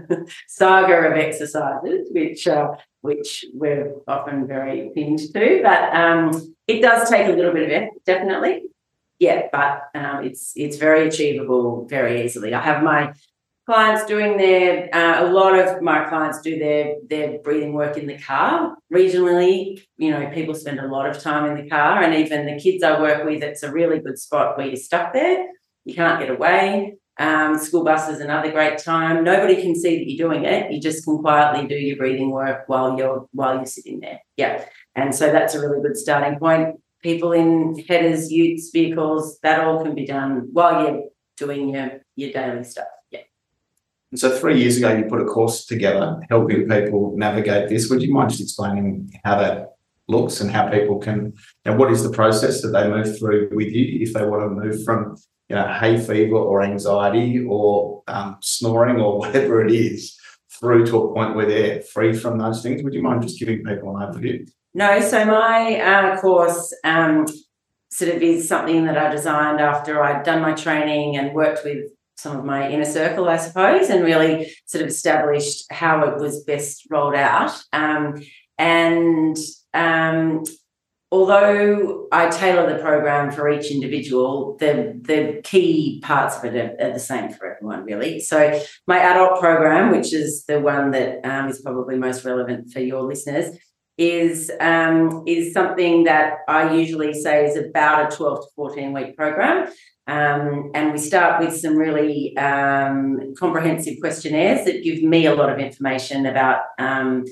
saga 0.48 0.94
of 1.08 1.18
exercises, 1.18 2.08
which 2.12 2.46
uh, 2.46 2.68
which 3.00 3.44
we're 3.52 3.92
often 4.08 4.46
very 4.46 4.90
pinned 4.94 5.18
to, 5.18 5.60
but 5.62 5.94
um, 5.94 6.54
it 6.66 6.80
does 6.80 7.10
take 7.10 7.26
a 7.26 7.32
little 7.32 7.52
bit 7.52 7.64
of 7.64 7.70
effort, 7.70 8.04
definitely. 8.06 8.62
Yeah, 9.18 9.48
but 9.52 9.82
um, 9.94 10.24
it's 10.24 10.52
it's 10.56 10.78
very 10.78 11.08
achievable 11.08 11.86
very 11.86 12.24
easily. 12.24 12.54
I 12.54 12.62
have 12.62 12.82
my 12.82 13.12
clients 13.66 14.04
doing 14.04 14.36
their 14.36 14.94
uh, 14.94 15.24
a 15.24 15.32
lot 15.32 15.58
of 15.58 15.80
my 15.82 16.04
clients 16.08 16.40
do 16.40 16.58
their 16.58 16.96
their 17.08 17.38
breathing 17.38 17.72
work 17.72 17.96
in 17.96 18.06
the 18.06 18.18
car. 18.18 18.76
Regionally 18.92 19.82
you 19.96 20.10
know 20.10 20.30
people 20.32 20.54
spend 20.54 20.80
a 20.80 20.86
lot 20.86 21.08
of 21.08 21.18
time 21.18 21.50
in 21.50 21.62
the 21.62 21.68
car 21.68 22.02
and 22.02 22.14
even 22.14 22.46
the 22.46 22.58
kids 22.58 22.82
i 22.82 23.00
work 23.00 23.24
with 23.24 23.42
it's 23.42 23.62
a 23.62 23.72
really 23.72 24.00
good 24.00 24.18
spot 24.18 24.56
where 24.56 24.66
you're 24.66 24.76
stuck 24.76 25.12
there. 25.12 25.46
You 25.84 25.94
can't 25.94 26.20
get 26.20 26.30
away. 26.30 26.96
Um, 27.16 27.58
school 27.58 27.84
bus 27.84 28.08
is 28.08 28.20
another 28.20 28.50
great 28.50 28.78
time. 28.78 29.22
Nobody 29.22 29.60
can 29.62 29.74
see 29.76 29.98
that 29.98 30.10
you're 30.10 30.28
doing 30.28 30.44
it. 30.44 30.72
You 30.72 30.80
just 30.80 31.04
can 31.04 31.18
quietly 31.18 31.68
do 31.68 31.76
your 31.76 31.96
breathing 31.96 32.30
work 32.30 32.64
while 32.66 32.98
you're 32.98 33.28
while 33.32 33.56
you're 33.56 33.66
sitting 33.66 34.00
there. 34.00 34.20
Yeah. 34.36 34.64
And 34.96 35.14
so 35.14 35.30
that's 35.30 35.54
a 35.54 35.60
really 35.60 35.80
good 35.80 35.96
starting 35.96 36.38
point. 36.38 36.80
People 37.02 37.32
in 37.32 37.76
headers 37.86 38.32
utes 38.32 38.70
vehicles 38.72 39.38
that 39.42 39.60
all 39.60 39.82
can 39.84 39.94
be 39.94 40.06
done 40.06 40.48
while 40.52 40.82
you're 40.82 41.02
doing 41.36 41.68
your 41.70 42.00
your 42.16 42.32
daily 42.32 42.64
stuff 42.64 42.86
and 44.14 44.20
so 44.20 44.30
three 44.38 44.60
years 44.60 44.76
ago, 44.76 44.94
you 44.94 45.06
put 45.06 45.20
a 45.20 45.24
course 45.24 45.64
together 45.64 46.20
helping 46.30 46.68
people 46.68 47.14
navigate 47.16 47.68
this. 47.68 47.90
Would 47.90 48.00
you 48.00 48.14
mind 48.14 48.30
just 48.30 48.42
explaining 48.42 49.12
how 49.24 49.40
that 49.40 49.74
looks 50.06 50.40
and 50.40 50.52
how 50.52 50.68
people 50.70 51.00
can, 51.00 51.32
and 51.64 51.80
what 51.80 51.90
is 51.90 52.04
the 52.04 52.10
process 52.12 52.62
that 52.62 52.68
they 52.68 52.88
move 52.88 53.18
through 53.18 53.48
with 53.50 53.72
you 53.72 54.02
if 54.06 54.12
they 54.12 54.24
want 54.24 54.42
to 54.42 54.50
move 54.50 54.84
from, 54.84 55.16
you 55.48 55.56
know, 55.56 55.66
hay 55.66 55.98
fever 55.98 56.36
or 56.36 56.62
anxiety 56.62 57.44
or 57.44 58.04
um, 58.06 58.36
snoring 58.40 59.00
or 59.00 59.18
whatever 59.18 59.66
it 59.66 59.72
is 59.72 60.16
through 60.60 60.86
to 60.86 60.96
a 60.98 61.12
point 61.12 61.34
where 61.34 61.46
they're 61.46 61.82
free 61.82 62.12
from 62.12 62.38
those 62.38 62.62
things? 62.62 62.84
Would 62.84 62.94
you 62.94 63.02
mind 63.02 63.22
just 63.22 63.40
giving 63.40 63.64
people 63.64 63.96
an 63.96 64.12
overview? 64.12 64.48
No, 64.74 65.00
so 65.00 65.24
my 65.24 65.80
uh, 65.80 66.20
course 66.20 66.72
um, 66.84 67.26
sort 67.90 68.14
of 68.14 68.22
is 68.22 68.48
something 68.48 68.84
that 68.84 68.96
I 68.96 69.10
designed 69.10 69.60
after 69.60 70.00
I'd 70.00 70.22
done 70.22 70.40
my 70.40 70.52
training 70.52 71.16
and 71.16 71.34
worked 71.34 71.64
with 71.64 71.90
some 72.16 72.38
of 72.38 72.44
my 72.44 72.70
inner 72.70 72.84
circle, 72.84 73.28
I 73.28 73.36
suppose, 73.36 73.90
and 73.90 74.04
really 74.04 74.52
sort 74.66 74.82
of 74.82 74.88
established 74.88 75.64
how 75.70 76.04
it 76.08 76.18
was 76.18 76.44
best 76.44 76.86
rolled 76.90 77.14
out. 77.14 77.52
Um, 77.72 78.22
and 78.58 79.36
um, 79.72 80.44
although 81.10 82.08
I 82.10 82.28
tailor 82.28 82.72
the 82.72 82.82
program 82.82 83.30
for 83.30 83.48
each 83.50 83.70
individual, 83.70 84.56
the 84.58 84.98
the 85.02 85.40
key 85.44 86.00
parts 86.02 86.36
of 86.36 86.44
it 86.44 86.56
are, 86.56 86.86
are, 86.86 86.92
the 86.92 87.00
same 87.00 87.30
for 87.30 87.54
everyone, 87.54 87.84
really. 87.84 88.20
So 88.20 88.60
my 88.86 88.98
adult 88.98 89.40
program, 89.40 89.90
which 89.90 90.12
is 90.12 90.44
the 90.46 90.60
one 90.60 90.90
that 90.92 91.24
um, 91.24 91.48
is 91.48 91.60
probably 91.60 91.96
most 91.96 92.24
relevant 92.24 92.72
for 92.72 92.80
your 92.80 93.02
listeners, 93.02 93.56
is 93.96 94.50
um, 94.60 95.22
is 95.26 95.52
something 95.52 96.04
that 96.04 96.38
I 96.48 96.74
usually 96.74 97.12
say 97.12 97.46
is 97.46 97.56
about 97.56 98.12
a 98.12 98.16
twelve 98.16 98.40
to 98.40 98.46
fourteen 98.56 98.92
week 98.92 99.16
program. 99.16 99.68
Um, 100.06 100.70
and 100.74 100.92
we 100.92 100.98
start 100.98 101.42
with 101.42 101.56
some 101.56 101.76
really 101.76 102.36
um, 102.36 103.34
comprehensive 103.38 103.94
questionnaires 104.00 104.64
that 104.66 104.84
give 104.84 105.02
me 105.02 105.26
a 105.26 105.34
lot 105.34 105.50
of 105.50 105.58
information 105.58 106.26
about 106.26 106.60
um, 106.78 107.24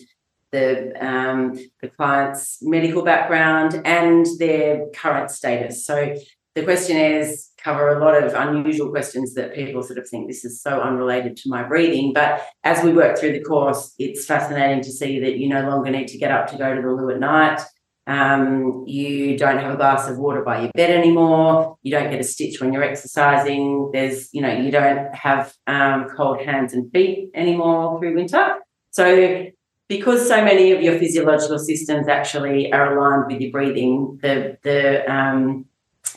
the, 0.53 0.93
um, 1.05 1.59
the 1.81 1.89
client's 1.89 2.59
medical 2.63 3.03
background 3.03 3.83
and 3.85 4.27
their 4.39 4.87
current 4.95 5.31
status. 5.31 5.85
So 5.85 6.15
the 6.55 6.63
questionnaires 6.63 7.51
cover 7.57 7.89
a 7.89 8.05
lot 8.05 8.23
of 8.23 8.35
unusual 8.35 8.91
questions 8.91 9.35
that 9.35 9.55
people 9.55 9.83
sort 9.83 9.99
of 9.99 10.09
think 10.09 10.29
this 10.29 10.45
is 10.45 10.61
so 10.61 10.81
unrelated 10.81 11.37
to 11.39 11.49
my 11.49 11.63
breathing. 11.63 12.13
But 12.13 12.43
as 12.65 12.85
we 12.85 12.93
work 12.93 13.19
through 13.19 13.33
the 13.33 13.43
course, 13.43 13.95
it's 13.99 14.27
fascinating 14.27 14.83
to 14.83 14.93
see 14.93 15.21
that 15.21 15.39
you 15.39 15.49
no 15.49 15.69
longer 15.69 15.91
need 15.91 16.09
to 16.09 16.19
get 16.19 16.31
up 16.31 16.49
to 16.49 16.59
go 16.59 16.75
to 16.75 16.83
the 16.83 16.89
loo 16.89 17.11
at 17.11 17.21
night. 17.21 17.61
Um, 18.07 18.85
you 18.87 19.39
don't 19.39 19.59
have 19.59 19.75
a 19.75 19.77
glass 19.77 20.09
of 20.09 20.19
water 20.19 20.43
by 20.43 20.63
your 20.63 20.71
bed 20.75 20.91
anymore. 20.91 21.77
You 21.83 21.93
don't 21.93 22.11
get 22.11 22.21
a 22.21 22.25
stitch 22.25 22.61
when 22.61 22.73
you're 22.73 22.83
exercising. 22.83 23.91
There's, 23.93 24.29
you 24.33 24.43
know, 24.43 24.53
you 24.53 24.71
don't 24.71 25.15
have 25.15 25.55
um, 25.67 26.09
cold 26.17 26.41
hands 26.41 26.73
and 26.73 26.91
feet 26.93 27.31
anymore 27.35 28.01
through 28.01 28.17
winter. 28.17 28.57
So, 28.91 29.47
because 29.89 30.27
so 30.27 30.45
many 30.45 30.73
of 30.73 30.83
your 30.83 30.99
physiological 30.99 31.59
systems 31.59 32.09
actually 32.09 32.73
are 32.73 32.97
aligned 32.97 33.33
with 33.33 33.41
your 33.41 33.53
breathing, 33.53 34.19
the 34.23 34.59
the 34.63 35.11
um, 35.13 35.67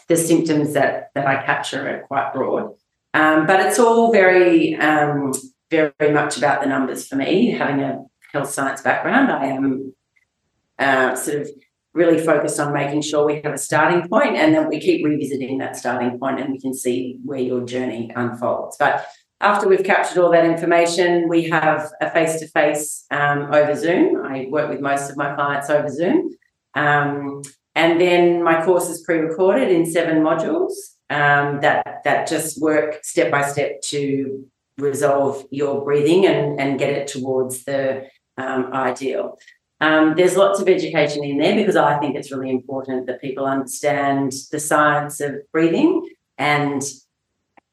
the 0.07 0.15
symptoms 0.15 0.73
that 0.73 1.11
that 1.13 1.27
I 1.27 1.43
capture 1.45 1.87
are 1.87 2.07
quite 2.07 2.33
broad. 2.33 2.73
Um, 3.13 3.45
but 3.45 3.59
it's 3.59 3.79
all 3.79 4.11
very 4.11 4.75
um, 4.75 5.33
very 5.69 6.11
much 6.11 6.37
about 6.37 6.61
the 6.61 6.67
numbers 6.67 7.07
for 7.07 7.15
me. 7.15 7.51
Having 7.51 7.81
a 7.81 8.05
health 8.31 8.49
science 8.49 8.81
background, 8.81 9.31
I 9.31 9.45
am 9.47 9.93
uh, 10.79 11.15
sort 11.15 11.41
of 11.41 11.49
really 11.95 12.23
focused 12.23 12.59
on 12.59 12.73
making 12.73 13.01
sure 13.01 13.25
we 13.25 13.41
have 13.41 13.53
a 13.53 13.57
starting 13.57 14.07
point 14.07 14.35
and 14.35 14.53
then 14.53 14.67
we 14.67 14.79
keep 14.79 15.03
revisiting 15.03 15.57
that 15.57 15.77
starting 15.77 16.19
point 16.19 16.39
and 16.39 16.51
we 16.51 16.59
can 16.59 16.73
see 16.73 17.17
where 17.23 17.39
your 17.39 17.65
journey 17.65 18.11
unfolds. 18.15 18.75
But 18.77 19.07
after 19.39 19.67
we've 19.67 19.83
captured 19.83 20.21
all 20.21 20.31
that 20.31 20.45
information, 20.45 21.29
we 21.29 21.49
have 21.49 21.89
a 22.01 22.09
face 22.11 22.39
to 22.41 22.47
face 22.49 23.05
over 23.11 23.75
Zoom. 23.75 24.25
I 24.25 24.47
work 24.49 24.69
with 24.69 24.81
most 24.81 25.09
of 25.09 25.17
my 25.17 25.33
clients 25.35 25.69
over 25.69 25.89
Zoom. 25.89 26.35
Um, 26.73 27.41
and 27.75 27.99
then 27.99 28.43
my 28.43 28.63
course 28.63 28.89
is 28.89 29.01
pre 29.01 29.19
recorded 29.19 29.69
in 29.69 29.85
seven 29.85 30.21
modules 30.21 30.73
um, 31.09 31.61
that, 31.61 32.01
that 32.03 32.27
just 32.27 32.61
work 32.61 33.03
step 33.03 33.31
by 33.31 33.43
step 33.47 33.81
to 33.89 34.45
resolve 34.77 35.45
your 35.51 35.83
breathing 35.83 36.25
and, 36.25 36.59
and 36.59 36.79
get 36.79 36.93
it 36.93 37.07
towards 37.07 37.63
the 37.63 38.07
um, 38.37 38.73
ideal. 38.73 39.37
Um, 39.81 40.15
there's 40.15 40.37
lots 40.37 40.59
of 40.61 40.69
education 40.69 41.23
in 41.23 41.37
there 41.37 41.55
because 41.55 41.75
I 41.75 41.99
think 41.99 42.15
it's 42.15 42.31
really 42.31 42.49
important 42.49 43.07
that 43.07 43.21
people 43.21 43.45
understand 43.45 44.33
the 44.51 44.59
science 44.59 45.19
of 45.19 45.35
breathing 45.51 46.07
and 46.37 46.81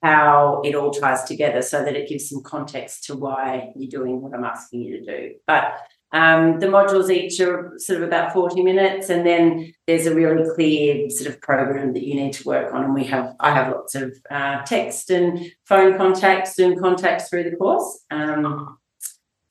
how 0.02 0.60
it 0.64 0.74
all 0.74 0.90
ties 0.90 1.22
together 1.24 1.62
so 1.62 1.84
that 1.84 1.94
it 1.94 2.08
gives 2.08 2.28
some 2.28 2.42
context 2.42 3.04
to 3.04 3.14
why 3.14 3.72
you're 3.76 3.88
doing 3.88 4.20
what 4.20 4.34
I'm 4.34 4.44
asking 4.44 4.82
you 4.82 4.98
to 4.98 5.04
do. 5.04 5.34
But 5.46 5.78
um, 6.12 6.60
the 6.60 6.66
modules 6.66 7.08
each 7.08 7.40
are 7.40 7.72
sort 7.78 8.02
of 8.02 8.06
about 8.06 8.34
40 8.34 8.62
minutes, 8.62 9.08
and 9.08 9.26
then 9.26 9.72
there's 9.86 10.06
a 10.06 10.14
really 10.14 10.44
clear 10.54 11.08
sort 11.08 11.32
of 11.32 11.40
program 11.40 11.94
that 11.94 12.02
you 12.02 12.14
need 12.14 12.34
to 12.34 12.44
work 12.44 12.74
on. 12.74 12.84
And 12.84 12.94
we 12.94 13.04
have, 13.04 13.34
I 13.40 13.52
have 13.52 13.72
lots 13.72 13.94
of 13.94 14.14
uh, 14.30 14.62
text 14.64 15.08
and 15.08 15.50
phone 15.64 15.96
contacts, 15.96 16.54
Zoom 16.54 16.78
contacts 16.78 17.30
through 17.30 17.48
the 17.48 17.56
course. 17.56 18.04
Um, 18.10 18.76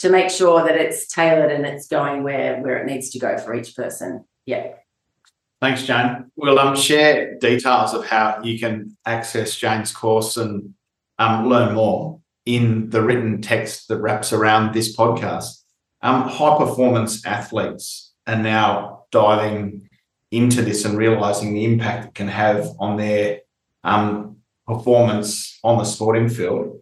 to 0.02 0.10
make 0.10 0.32
sure 0.32 0.64
that 0.64 0.76
it's 0.76 1.08
tailored 1.08 1.52
and 1.52 1.66
it's 1.66 1.88
going 1.88 2.24
where 2.24 2.60
where 2.62 2.78
it 2.78 2.88
needs 2.88 3.12
to 3.12 3.20
go 3.20 3.38
for 3.38 3.54
each 3.54 3.76
person. 3.76 4.26
Yeah. 4.46 4.74
Thanks, 5.62 5.84
Jane. 5.84 6.32
We'll 6.36 6.58
um, 6.58 6.76
share 6.76 7.38
details 7.38 7.94
of 7.94 8.06
how 8.06 8.42
you 8.44 8.58
can 8.58 8.98
access 9.06 9.56
Jane's 9.56 9.92
course 9.92 10.36
and 10.36 10.74
um, 11.20 11.48
learn 11.48 11.76
more 11.76 12.20
in 12.48 12.90
the 12.90 13.04
written 13.04 13.44
text 13.44 13.88
that 13.88 14.00
wraps 14.00 14.34
around 14.34 14.74
this 14.74 14.96
podcast. 14.98 15.62
Um, 16.02 16.24
high 16.24 16.58
performance 16.58 17.24
athletes 17.28 18.12
are 18.26 18.38
now 18.38 19.04
diving 19.12 19.88
into 20.32 20.64
this 20.64 20.84
and 20.84 20.98
realizing 20.98 21.54
the 21.54 21.66
impact 21.66 22.08
it 22.08 22.14
can 22.16 22.28
have 22.28 22.68
on 22.80 22.98
their 22.98 23.42
um, 23.84 24.38
performance 24.66 25.60
on 25.64 25.78
the 25.78 25.84
sporting 25.84 26.28
field. 26.28 26.81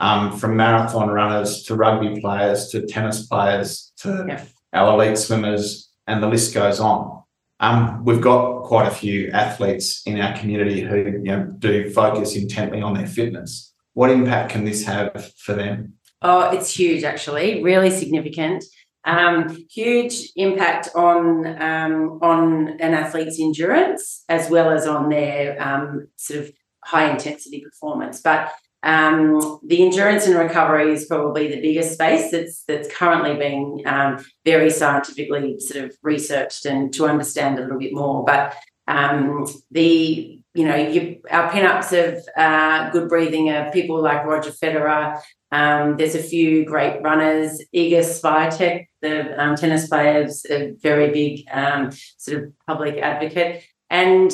Um, 0.00 0.38
from 0.38 0.56
marathon 0.56 1.10
runners 1.10 1.62
to 1.64 1.74
rugby 1.74 2.20
players 2.20 2.68
to 2.68 2.86
tennis 2.86 3.26
players 3.26 3.92
to 3.98 4.24
yeah. 4.26 4.44
our 4.72 4.94
elite 4.94 5.18
swimmers, 5.18 5.90
and 6.06 6.22
the 6.22 6.26
list 6.26 6.54
goes 6.54 6.80
on. 6.80 7.22
Um, 7.60 8.02
we've 8.06 8.22
got 8.22 8.62
quite 8.62 8.88
a 8.88 8.90
few 8.90 9.30
athletes 9.32 10.02
in 10.06 10.18
our 10.18 10.36
community 10.38 10.80
who 10.80 10.96
you 10.96 11.18
know, 11.18 11.44
do 11.58 11.90
focus 11.90 12.34
intently 12.34 12.80
on 12.80 12.94
their 12.94 13.06
fitness. 13.06 13.74
What 13.92 14.10
impact 14.10 14.52
can 14.52 14.64
this 14.64 14.84
have 14.86 15.32
for 15.36 15.52
them? 15.52 15.94
Oh, 16.22 16.50
it's 16.50 16.74
huge, 16.74 17.04
actually, 17.04 17.62
really 17.62 17.90
significant. 17.90 18.64
Um, 19.04 19.66
huge 19.70 20.30
impact 20.36 20.90
on 20.94 21.46
um, 21.60 22.18
on 22.22 22.68
an 22.80 22.92
athlete's 22.92 23.40
endurance 23.40 24.24
as 24.28 24.50
well 24.50 24.70
as 24.70 24.86
on 24.86 25.08
their 25.08 25.60
um, 25.62 26.08
sort 26.16 26.40
of 26.40 26.52
high 26.84 27.10
intensity 27.10 27.62
performance. 27.62 28.20
But 28.20 28.52
um, 28.82 29.60
the 29.66 29.84
endurance 29.84 30.26
and 30.26 30.36
recovery 30.36 30.92
is 30.92 31.04
probably 31.04 31.48
the 31.48 31.60
biggest 31.60 31.92
space 31.92 32.30
that's 32.30 32.64
that's 32.64 32.92
currently 32.94 33.36
being 33.36 33.82
um, 33.86 34.24
very 34.44 34.70
scientifically 34.70 35.60
sort 35.60 35.84
of 35.84 35.96
researched 36.02 36.64
and 36.64 36.92
to 36.94 37.06
understand 37.06 37.58
a 37.58 37.62
little 37.62 37.78
bit 37.78 37.92
more. 37.92 38.24
But 38.24 38.56
um, 38.88 39.46
the 39.70 40.40
you 40.54 40.64
know, 40.64 40.76
you, 40.76 41.20
our 41.30 41.50
pinups 41.50 41.92
of 41.92 42.24
uh, 42.36 42.90
good 42.90 43.08
breathing 43.08 43.50
are 43.50 43.70
people 43.70 44.02
like 44.02 44.24
Roger 44.24 44.50
Federer. 44.50 45.20
Um, 45.52 45.96
there's 45.96 46.16
a 46.16 46.22
few 46.22 46.64
great 46.64 47.00
runners. 47.02 47.62
Iga 47.74 48.00
Swiatek, 48.00 48.86
the 49.00 49.40
um, 49.40 49.54
tennis 49.56 49.88
player, 49.88 50.22
is 50.22 50.44
a 50.50 50.72
very 50.80 51.12
big 51.12 51.46
um, 51.52 51.90
sort 52.18 52.42
of 52.42 52.52
public 52.66 52.96
advocate, 52.98 53.62
and 53.90 54.32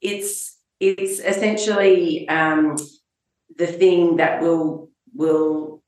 it's 0.00 0.58
it's 0.80 1.20
essentially 1.20 2.28
the 3.58 3.66
thing 3.66 4.16
that 4.16 4.40
will 4.40 4.90
will 5.14 5.82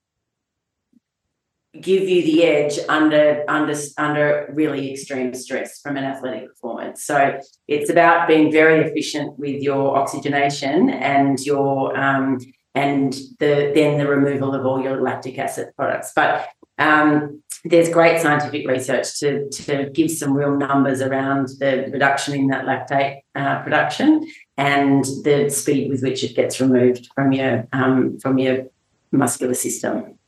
give 1.80 2.08
you 2.08 2.22
the 2.22 2.44
edge 2.44 2.78
under 2.88 3.44
under 3.48 3.74
under 3.96 4.50
really 4.52 4.92
extreme 4.92 5.34
stress 5.34 5.80
from 5.80 5.96
an 5.96 6.04
athletic 6.04 6.48
performance. 6.48 7.04
So 7.04 7.38
it's 7.66 7.90
about 7.90 8.28
being 8.28 8.50
very 8.50 8.80
efficient 8.80 9.38
with 9.38 9.62
your 9.62 9.96
oxygenation 9.96 10.90
and 10.90 11.38
your 11.40 11.96
um, 11.96 12.38
and 12.74 13.12
the 13.38 13.72
then 13.74 13.98
the 13.98 14.08
removal 14.08 14.54
of 14.54 14.64
all 14.64 14.82
your 14.82 15.00
lactic 15.00 15.38
acid 15.38 15.68
products. 15.76 16.12
But 16.14 16.48
um, 16.78 17.42
there's 17.64 17.88
great 17.88 18.20
scientific 18.20 18.66
research 18.66 19.18
to 19.18 19.48
to 19.50 19.90
give 19.90 20.10
some 20.10 20.32
real 20.32 20.56
numbers 20.56 21.02
around 21.02 21.48
the 21.58 21.88
reduction 21.92 22.34
in 22.34 22.46
that 22.48 22.64
lactate 22.64 23.20
uh, 23.34 23.62
production 23.62 24.26
and 24.56 25.04
the 25.24 25.48
speed 25.50 25.90
with 25.90 26.02
which 26.02 26.22
it 26.22 26.34
gets 26.36 26.60
removed 26.60 27.08
from 27.14 27.32
your 27.32 27.66
um, 27.72 28.18
from 28.18 28.38
your 28.38 28.66
muscular 29.10 29.54
system. 29.54 30.18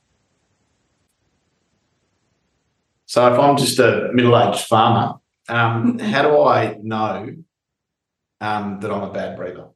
So 3.07 3.33
if 3.33 3.41
I'm 3.41 3.57
just 3.57 3.79
a 3.81 4.09
middle-aged 4.13 4.67
farmer, 4.67 5.19
um, 5.49 5.99
how 6.13 6.23
do 6.23 6.43
I 6.43 6.79
know 6.81 7.35
um, 8.41 8.79
that 8.81 8.91
I'm 8.91 9.03
a 9.03 9.13
bad 9.13 9.37
breather? 9.37 9.67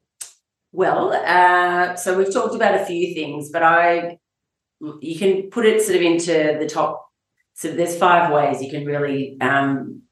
Well, 0.71 1.13
uh, 1.13 1.97
so 1.97 2.17
we've 2.17 2.33
talked 2.33 2.55
about 2.55 2.81
a 2.81 2.85
few 2.85 3.13
things, 3.15 3.51
but 3.51 3.63
I 3.63 4.19
you 5.01 5.19
can 5.19 5.51
put 5.51 5.67
it 5.67 5.83
sort 5.83 5.97
of 5.97 6.03
into 6.03 6.57
the 6.59 6.69
top. 6.69 7.07
So 7.55 7.71
there's 7.71 7.97
five 7.97 8.33
ways 8.33 8.63
you 8.63 8.71
can 8.71 8.85
really 8.85 9.37
um, 9.41 10.03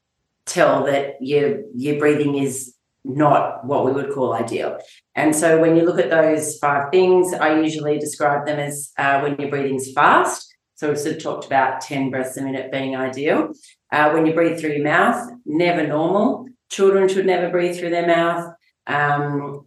tell 0.45 0.85
that 0.85 1.15
your 1.21 1.61
your 1.75 1.99
breathing 1.99 2.37
is 2.37 2.73
not 3.05 3.65
what 3.65 3.85
we 3.85 3.91
would 3.91 4.13
call 4.13 4.33
ideal. 4.33 4.77
And 5.13 5.35
so 5.35 5.59
when 5.59 5.75
you 5.75 5.83
look 5.83 5.99
at 5.99 6.09
those 6.09 6.57
five 6.57 6.89
things, 6.91 7.33
I 7.33 7.59
usually 7.59 7.99
describe 7.99 8.45
them 8.45 8.59
as 8.59 8.91
uh, 8.97 9.19
when 9.19 9.35
your 9.37 9.49
breathing's 9.49 9.91
fast 9.91 10.53
so 10.83 10.89
we've 10.89 10.99
sort 10.99 11.15
of 11.15 11.23
talked 11.23 11.45
about 11.45 11.79
10 11.79 12.09
breaths 12.09 12.35
a 12.35 12.41
minute 12.41 12.69
being 12.69 12.93
ideal. 12.93 13.53
Uh, 13.89 14.11
when 14.11 14.25
you 14.25 14.33
breathe 14.33 14.59
through 14.59 14.73
your 14.73 14.83
mouth, 14.83 15.31
never 15.45 15.87
normal. 15.87 16.47
Children 16.69 17.07
should 17.07 17.25
never 17.25 17.49
breathe 17.49 17.77
through 17.77 17.91
their 17.91 18.05
mouth. 18.05 18.53
Um, 18.85 19.65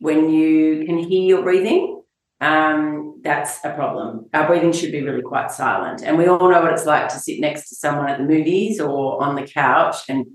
when 0.00 0.30
you 0.30 0.84
can 0.84 0.98
hear 0.98 1.22
your 1.22 1.42
breathing, 1.42 2.02
um, 2.40 3.11
that's 3.22 3.64
a 3.64 3.72
problem. 3.72 4.26
Our 4.34 4.46
breathing 4.46 4.72
should 4.72 4.92
be 4.92 5.02
really 5.02 5.22
quite 5.22 5.50
silent. 5.50 6.02
And 6.02 6.18
we 6.18 6.26
all 6.26 6.50
know 6.50 6.62
what 6.62 6.72
it's 6.72 6.86
like 6.86 7.08
to 7.08 7.18
sit 7.18 7.40
next 7.40 7.68
to 7.68 7.74
someone 7.74 8.08
at 8.08 8.18
the 8.18 8.24
movies 8.24 8.80
or 8.80 9.22
on 9.22 9.34
the 9.34 9.46
couch. 9.46 9.96
And 10.08 10.26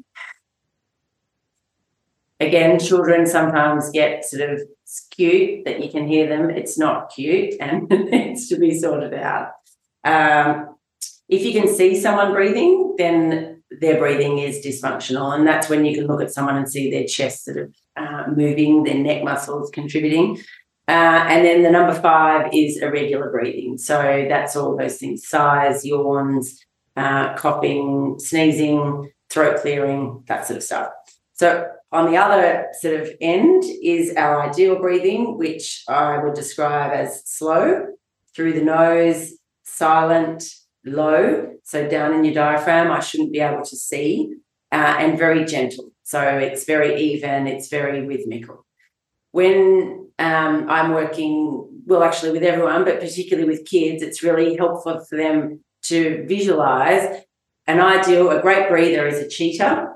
again, 2.40 2.80
children 2.80 3.26
sometimes 3.26 3.90
get 3.92 4.24
sort 4.26 4.50
of 4.50 4.62
cute 5.12 5.66
that 5.66 5.84
you 5.84 5.90
can 5.90 6.08
hear 6.08 6.28
them. 6.28 6.50
It's 6.50 6.78
not 6.78 7.12
cute 7.14 7.56
and 7.60 7.92
it 7.92 8.10
needs 8.12 8.48
to 8.50 8.58
be 8.58 8.78
sorted 8.78 9.14
out. 9.14 9.52
Um, 10.04 10.76
if 11.28 11.44
you 11.44 11.52
can 11.52 11.68
see 11.68 12.00
someone 12.00 12.32
breathing, 12.32 12.96
then 12.98 13.64
their 13.82 14.00
breathing 14.00 14.38
is 14.38 14.66
dysfunctional. 14.66 15.36
And 15.36 15.46
that's 15.46 15.68
when 15.68 15.84
you 15.84 15.94
can 15.94 16.08
look 16.08 16.22
at 16.22 16.32
someone 16.32 16.56
and 16.56 16.70
see 16.70 16.90
their 16.90 17.06
chest 17.06 17.44
sort 17.44 17.58
of 17.58 17.76
uh, 17.98 18.24
moving, 18.34 18.84
their 18.84 18.98
neck 18.98 19.24
muscles 19.24 19.70
contributing. 19.72 20.42
Uh, 20.88 21.26
and 21.28 21.46
then 21.46 21.64
the 21.64 21.70
number 21.70 21.94
five 21.94 22.50
is 22.54 22.78
irregular 22.82 23.30
breathing. 23.30 23.78
So 23.78 24.26
that's 24.30 24.56
all 24.56 24.78
those 24.78 24.98
things 24.98 25.28
sighs, 25.28 25.86
yawns, 25.86 26.64
uh, 26.96 27.36
coughing, 27.36 28.16
sneezing, 28.20 29.12
throat 29.30 29.62
clearing, 29.62 30.24
that 30.28 30.48
sort 30.48 30.58
of 30.58 30.64
stuff. 30.64 30.90
So 31.34 31.68
on 31.92 32.10
the 32.10 32.18
other 32.18 32.68
sort 32.80 33.02
of 33.02 33.12
end 33.20 33.64
is 33.84 34.16
our 34.16 34.50
ideal 34.50 34.80
breathing, 34.80 35.38
which 35.38 35.84
I 35.88 36.18
would 36.18 36.34
describe 36.34 36.94
as 36.94 37.22
slow 37.26 37.88
through 38.34 38.54
the 38.54 38.64
nose, 38.64 39.34
silent, 39.66 40.46
low, 40.86 41.54
so 41.64 41.88
down 41.88 42.14
in 42.14 42.24
your 42.24 42.34
diaphragm, 42.34 42.92
I 42.92 43.02
shouldn't 43.02 43.34
be 43.34 43.40
able 43.40 43.64
to 43.64 43.76
see, 43.76 44.34
uh, 44.72 44.96
and 45.00 45.18
very 45.18 45.44
gentle. 45.44 45.92
So 46.04 46.22
it's 46.22 46.64
very 46.64 47.02
even, 47.02 47.46
it's 47.46 47.68
very 47.68 48.06
rhythmical. 48.06 48.66
When 49.32 50.07
um, 50.20 50.70
I'm 50.70 50.94
working, 50.94 51.68
well, 51.86 52.04
actually 52.04 52.32
with 52.32 52.44
everyone, 52.44 52.84
but 52.86 53.00
particularly 53.00 53.48
with 53.48 53.66
kids, 53.66 54.02
it's 54.02 54.24
really 54.24 54.56
helpful 54.56 55.04
for 55.08 55.18
them 55.18 55.64
to 55.84 56.26
visualize 56.28 57.24
an 57.68 57.82
ideal, 57.82 58.32
a 58.32 58.42
great 58.42 58.70
breather 58.70 59.06
is 59.08 59.20
a 59.20 59.28
cheetah. 59.28 59.94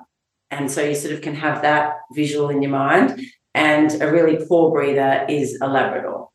And 0.52 0.70
so 0.70 0.84
you 0.84 0.94
sort 0.94 1.14
of 1.14 1.22
can 1.22 1.36
have 1.36 1.62
that 1.62 1.96
visual 2.14 2.50
in 2.50 2.62
your 2.62 2.72
mind. 2.72 3.22
And 3.54 4.02
a 4.02 4.12
really 4.12 4.46
poor 4.46 4.72
breather 4.72 5.26
is 5.28 5.58
a 5.62 5.68
Labrador. 5.68 6.30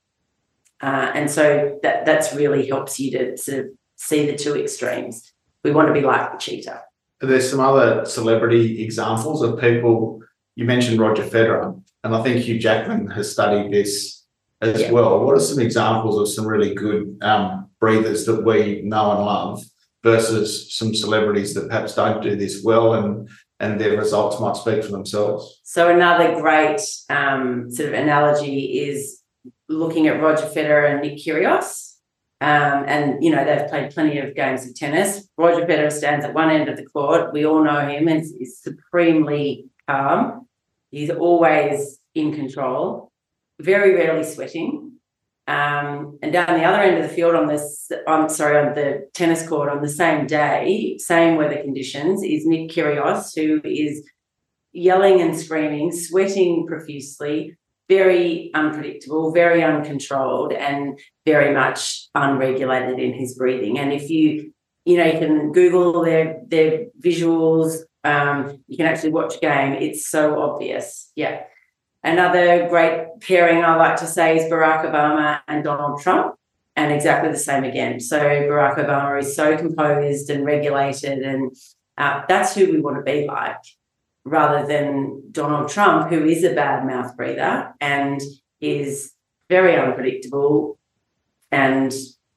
Uh, 0.80 1.10
and 1.14 1.30
so 1.30 1.78
that 1.82 2.04
that's 2.04 2.34
really 2.34 2.66
helps 2.66 2.98
you 2.98 3.10
to 3.12 3.36
sort 3.36 3.58
of 3.60 3.66
see 3.96 4.26
the 4.26 4.36
two 4.36 4.56
extremes. 4.56 5.32
We 5.64 5.70
want 5.70 5.88
to 5.88 5.94
be 5.94 6.02
like 6.02 6.32
the 6.32 6.38
cheetah. 6.38 6.82
There's 7.20 7.50
some 7.50 7.60
other 7.60 8.04
celebrity 8.04 8.82
examples 8.82 9.42
of 9.42 9.58
people. 9.58 10.20
You 10.54 10.66
mentioned 10.66 10.98
Roger 10.98 11.22
Federer, 11.22 11.80
and 12.06 12.14
I 12.14 12.22
think 12.22 12.44
Hugh 12.44 12.58
Jackman 12.58 13.08
has 13.08 13.32
studied 13.32 13.72
this 13.72 14.24
as 14.60 14.82
yeah. 14.82 14.92
well. 14.92 15.24
What 15.24 15.36
are 15.36 15.40
some 15.40 15.58
examples 15.58 16.18
of 16.18 16.32
some 16.32 16.46
really 16.46 16.72
good 16.74 17.18
um, 17.20 17.68
breathers 17.80 18.24
that 18.26 18.44
we 18.44 18.82
know 18.82 19.12
and 19.12 19.24
love 19.24 19.64
versus 20.02 20.72
some 20.76 20.94
celebrities 20.94 21.52
that 21.54 21.68
perhaps 21.68 21.94
don't 21.94 22.22
do 22.22 22.36
this 22.36 22.62
well 22.64 22.94
and 22.94 23.28
and 23.58 23.80
their 23.80 23.96
results 23.96 24.38
might 24.38 24.56
speak 24.56 24.84
for 24.84 24.92
themselves? 24.92 25.60
So 25.64 25.88
another 25.88 26.40
great 26.40 26.80
um, 27.10 27.70
sort 27.70 27.88
of 27.88 27.94
analogy 27.94 28.78
is 28.88 29.22
looking 29.68 30.06
at 30.06 30.20
Roger 30.20 30.46
Federer 30.46 30.92
and 30.92 31.02
Nick 31.02 31.18
Kyrgios. 31.18 31.94
Um, 32.40 32.84
and 32.86 33.24
you 33.24 33.30
know 33.30 33.44
they've 33.44 33.68
played 33.68 33.90
plenty 33.90 34.18
of 34.18 34.34
games 34.34 34.66
of 34.66 34.74
tennis. 34.74 35.26
Roger 35.38 35.66
Federer 35.66 35.90
stands 35.90 36.24
at 36.24 36.34
one 36.34 36.50
end 36.50 36.68
of 36.68 36.76
the 36.76 36.84
court. 36.84 37.32
We 37.32 37.46
all 37.46 37.64
know 37.64 37.88
him 37.88 38.08
and 38.08 38.22
is 38.38 38.60
supremely 38.60 39.64
calm. 39.88 40.45
He's 40.96 41.10
always 41.10 42.00
in 42.14 42.32
control, 42.32 43.12
very 43.60 43.94
rarely 43.94 44.24
sweating. 44.24 44.92
Um, 45.46 46.18
and 46.22 46.32
down 46.32 46.58
the 46.58 46.64
other 46.64 46.80
end 46.80 46.96
of 46.96 47.02
the 47.02 47.14
field 47.14 47.34
on 47.34 47.48
this, 47.48 47.90
I'm 48.08 48.30
sorry, 48.30 48.56
on 48.66 48.74
the 48.74 49.06
tennis 49.12 49.46
court 49.46 49.68
on 49.68 49.82
the 49.82 49.90
same 49.90 50.26
day, 50.26 50.96
same 50.96 51.36
weather 51.36 51.60
conditions, 51.60 52.22
is 52.24 52.46
Nick 52.46 52.70
Kyrgios, 52.70 53.32
who 53.36 53.60
is 53.62 54.08
yelling 54.72 55.20
and 55.20 55.38
screaming, 55.38 55.92
sweating 55.92 56.66
profusely, 56.66 57.58
very 57.90 58.50
unpredictable, 58.54 59.32
very 59.32 59.62
uncontrolled, 59.62 60.54
and 60.54 60.98
very 61.26 61.52
much 61.52 62.08
unregulated 62.14 62.98
in 62.98 63.12
his 63.12 63.36
breathing. 63.36 63.78
And 63.78 63.92
if 63.92 64.08
you, 64.08 64.50
you 64.86 64.96
know, 64.96 65.04
you 65.04 65.18
can 65.18 65.52
Google 65.52 66.02
their 66.02 66.40
their 66.48 66.86
visuals, 67.04 67.80
um, 68.10 68.34
you 68.68 68.76
can 68.78 68.86
actually 68.90 69.14
watch 69.18 69.32
a 69.36 69.40
game. 69.40 69.72
It's 69.86 70.02
so 70.16 70.22
obvious. 70.46 70.84
Yeah. 71.22 71.34
Another 72.02 72.68
great 72.68 72.94
pairing 73.26 73.64
I 73.64 73.74
like 73.84 73.96
to 74.04 74.08
say 74.16 74.28
is 74.38 74.44
Barack 74.52 74.82
Obama 74.90 75.40
and 75.48 75.64
Donald 75.70 76.00
Trump, 76.04 76.28
and 76.80 76.88
exactly 76.92 77.30
the 77.32 77.44
same 77.50 77.64
again. 77.72 77.94
So 78.10 78.18
Barack 78.48 78.76
Obama 78.84 79.12
is 79.22 79.34
so 79.40 79.46
composed 79.64 80.26
and 80.32 80.40
regulated 80.54 81.18
and 81.32 81.44
Uh, 81.98 82.20
that's 82.28 82.54
who 82.54 82.64
we 82.72 82.78
want 82.86 82.96
to 83.00 83.06
be 83.12 83.18
like, 83.26 83.64
rather 84.36 84.60
than 84.72 85.22
Donald 85.40 85.66
Trump, 85.74 86.00
who 86.10 86.20
is 86.34 86.44
a 86.44 86.52
bad 86.62 86.84
mouth 86.90 87.10
breather 87.16 87.72
and 87.80 88.20
is 88.60 88.92
very 89.48 89.74
unpredictable 89.84 90.76
and 91.50 91.88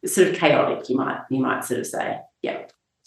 sort 0.05 0.27
of 0.29 0.33
chaotic. 0.41 0.87
You 0.89 0.95
might 1.03 1.19
you 1.33 1.41
might 1.47 1.65
sort 1.65 1.81
of 1.81 1.87
say, 1.95 2.07
yeah. 2.47 2.59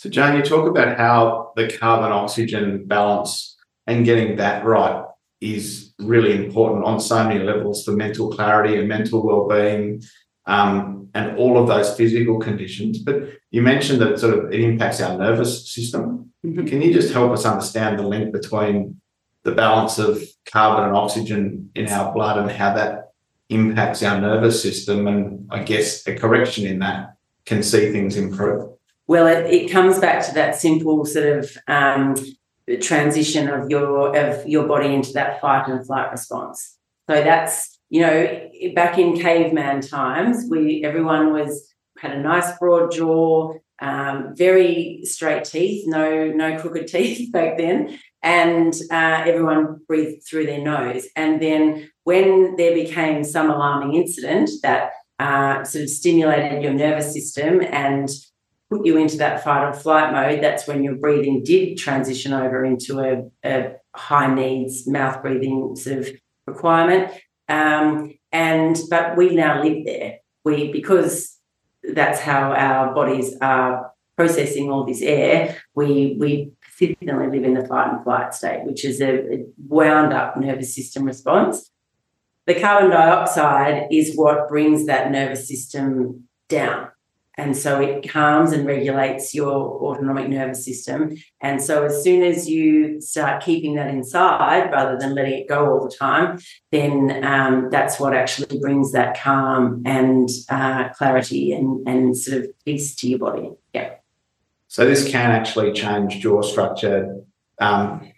So, 0.03 0.11
Jane, 0.11 0.35
you 0.35 0.43
talk 0.43 0.67
about 0.67 0.99
how 0.99 1.53
the 1.55 1.79
carbon 1.79 2.11
oxygen 2.11 2.87
balance 2.87 3.57
and 3.87 4.05
getting 4.05 4.35
that 4.38 4.65
right 4.65 5.05
is 5.41 5.95
really 6.01 6.45
important 6.45 6.85
on 6.85 6.99
so 6.99 7.23
many 7.23 7.38
levels 7.38 7.85
for 7.85 7.93
mental 7.93 8.29
clarity 8.29 8.81
and 8.81 8.88
mental 8.88 9.25
well-being 9.25 10.03
um, 10.47 11.09
and 11.15 11.38
all 11.38 11.57
of 11.57 11.69
those 11.69 11.97
physical 11.97 12.41
conditions. 12.41 12.99
But 12.99 13.29
you 13.53 13.62
mentioned 13.62 14.01
that 14.01 14.19
sort 14.19 14.37
of 14.37 14.53
it 14.53 14.59
impacts 14.59 15.01
our 15.01 15.17
nervous 15.17 15.73
system. 15.73 16.33
Mm-hmm. 16.45 16.67
Can 16.67 16.83
you 16.83 16.93
just 16.93 17.12
help 17.12 17.31
us 17.31 17.47
understand 17.47 18.01
the 18.01 18.03
link 18.03 18.33
between 18.33 19.01
the 19.45 19.53
balance 19.53 20.01
of 20.01 20.21
carbon 20.47 20.87
and 20.87 20.97
oxygen 20.97 21.71
in 21.77 21.87
our 21.87 22.12
blood 22.12 22.38
and 22.38 22.51
how 22.51 22.75
that 22.75 23.12
impacts 23.51 24.03
our 24.03 24.21
nervous 24.21 24.61
system? 24.61 25.07
And 25.07 25.49
I 25.53 25.62
guess 25.62 26.05
a 26.09 26.17
correction 26.17 26.67
in 26.67 26.81
that 26.81 27.15
can 27.45 27.62
see 27.62 27.93
things 27.93 28.17
improve. 28.17 28.73
Well, 29.07 29.27
it, 29.27 29.53
it 29.53 29.71
comes 29.71 29.99
back 29.99 30.25
to 30.27 30.35
that 30.35 30.55
simple 30.55 31.05
sort 31.05 31.38
of 31.38 31.57
um, 31.69 32.15
transition 32.81 33.49
of 33.49 33.71
your 33.71 34.17
of 34.17 34.47
your 34.47 34.67
body 34.67 34.95
into 34.95 35.12
that 35.12 35.41
fight 35.41 35.69
and 35.69 35.85
flight 35.87 36.11
response. 36.11 36.79
So 37.11 37.23
that's 37.23 37.79
you 37.91 38.03
know 38.03 38.51
back 38.75 38.99
in 38.99 39.19
caveman 39.19 39.81
times, 39.81 40.47
we 40.49 40.85
everyone 40.85 41.33
was 41.33 41.69
had 41.99 42.12
a 42.12 42.21
nice 42.21 42.57
broad 42.59 42.93
jaw, 42.93 43.55
um, 43.81 44.35
very 44.37 45.01
straight 45.05 45.45
teeth, 45.45 45.85
no 45.87 46.29
no 46.29 46.59
crooked 46.59 46.87
teeth 46.88 47.33
back 47.33 47.59
then, 47.59 47.99
and 48.23 48.75
uh, 48.91 49.25
everyone 49.27 49.81
breathed 49.88 50.25
through 50.29 50.47
their 50.47 50.62
nose. 50.62 51.07
And 51.17 51.43
then 51.43 51.91
when 52.05 52.57
there 52.57 52.75
became 52.75 53.25
some 53.25 53.51
alarming 53.51 53.95
incident 53.95 54.51
that 54.62 54.93
uh, 55.19 55.65
sort 55.65 55.85
of 55.85 55.91
stimulated 55.91 56.62
your 56.62 56.73
nervous 56.73 57.12
system 57.12 57.61
and 57.61 58.09
put 58.73 58.87
you 58.87 58.97
into 58.97 59.19
that 59.19 59.45
fight 59.45 59.69
or 59.69 59.75
flight 59.75 60.13
mode, 60.13 60.43
that's 60.43 60.67
when 60.67 60.83
your 60.83 60.95
breathing 60.95 61.43
did 61.43 61.77
transition 61.77 62.33
over 62.33 62.65
into 62.65 63.01
a, 63.01 63.31
a 63.47 63.75
high 63.95 64.33
needs 64.33 64.87
mouth 64.87 65.21
breathing 65.21 65.77
sort 65.77 65.99
of 65.99 66.09
requirement. 66.47 67.13
Um, 67.49 68.15
and 68.31 68.79
but 68.89 69.17
we 69.17 69.35
now 69.35 69.63
live 69.63 69.85
there. 69.85 70.19
We 70.45 70.73
because 70.73 71.39
that's 71.83 72.21
how 72.21 72.53
our 72.53 72.95
bodies 72.95 73.37
are 73.43 73.93
processing 74.17 74.71
all 74.71 74.85
this 74.87 75.03
air. 75.03 75.59
We 75.75 76.17
we 76.19 76.53
persistently 76.63 77.27
live 77.27 77.45
in 77.45 77.55
the 77.55 77.67
fight 77.67 77.93
and 77.93 78.03
flight 78.03 78.33
state, 78.33 78.65
which 78.65 78.85
is 78.87 79.03
a, 79.03 79.35
a 79.35 79.45
wound 79.69 80.15
up 80.15 80.37
nervous 80.39 80.75
system 80.75 81.05
response. 81.05 81.71
The 82.47 82.59
carbon 82.59 82.91
dioxide 82.91 83.89
is 83.93 84.17
what 84.17 84.49
brings 84.49 84.87
that 84.87 85.11
nervous 85.13 85.47
system 85.47 86.29
down. 86.49 86.92
And 87.38 87.57
so 87.57 87.81
it 87.81 88.09
calms 88.09 88.53
and 88.53 88.66
regulates 88.66 89.35
your 89.35 89.53
autonomic 89.83 90.29
nervous 90.29 90.64
system. 90.64 91.16
And 91.40 91.62
so 91.62 91.85
as 91.85 92.05
soon 92.05 92.23
as 92.23 92.49
you 92.49 93.01
start 93.01 93.42
keeping 93.42 93.75
that 93.77 93.88
inside 93.88 94.71
rather 94.71 94.99
than 94.99 95.14
letting 95.14 95.40
it 95.40 95.49
go 95.49 95.66
all 95.66 95.88
the 95.88 95.97
time, 95.97 96.38
then 96.71 97.25
um, 97.25 97.68
that's 97.71 97.99
what 97.99 98.14
actually 98.14 98.59
brings 98.59 98.92
that 98.92 99.18
calm 99.18 99.83
and 99.87 100.29
uh, 100.51 100.90
clarity 100.90 101.53
and, 101.53 101.88
and 101.88 102.16
sort 102.16 102.42
of 102.42 102.51
peace 102.66 102.95
to 102.97 103.09
your 103.09 103.18
body. 103.18 103.51
Yeah. 103.73 103.95
So 104.68 104.85
this 104.85 105.09
can 105.09 105.31
actually 105.31 105.73
change 105.73 106.21
jaw 106.21 106.42
structure, 106.42 107.23
um, 107.59 108.12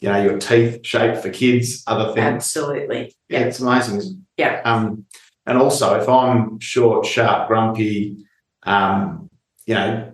you 0.00 0.08
know, 0.08 0.22
your 0.22 0.38
teeth 0.38 0.86
shape 0.86 1.16
for 1.18 1.30
kids, 1.30 1.82
other 1.86 2.12
things. 2.14 2.34
Absolutely. 2.34 3.14
Yeah, 3.28 3.40
it's 3.40 3.60
amazing. 3.60 4.26
Yeah. 4.36 4.60
Um, 4.64 5.06
and 5.46 5.58
also, 5.58 6.00
if 6.00 6.08
I'm 6.08 6.60
short, 6.60 7.06
sharp, 7.06 7.48
grumpy, 7.48 8.16
um, 8.64 9.30
you 9.66 9.74
know, 9.74 10.12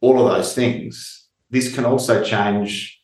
all 0.00 0.26
of 0.26 0.32
those 0.32 0.54
things. 0.54 1.28
This 1.50 1.74
can 1.74 1.84
also 1.84 2.22
change 2.22 3.00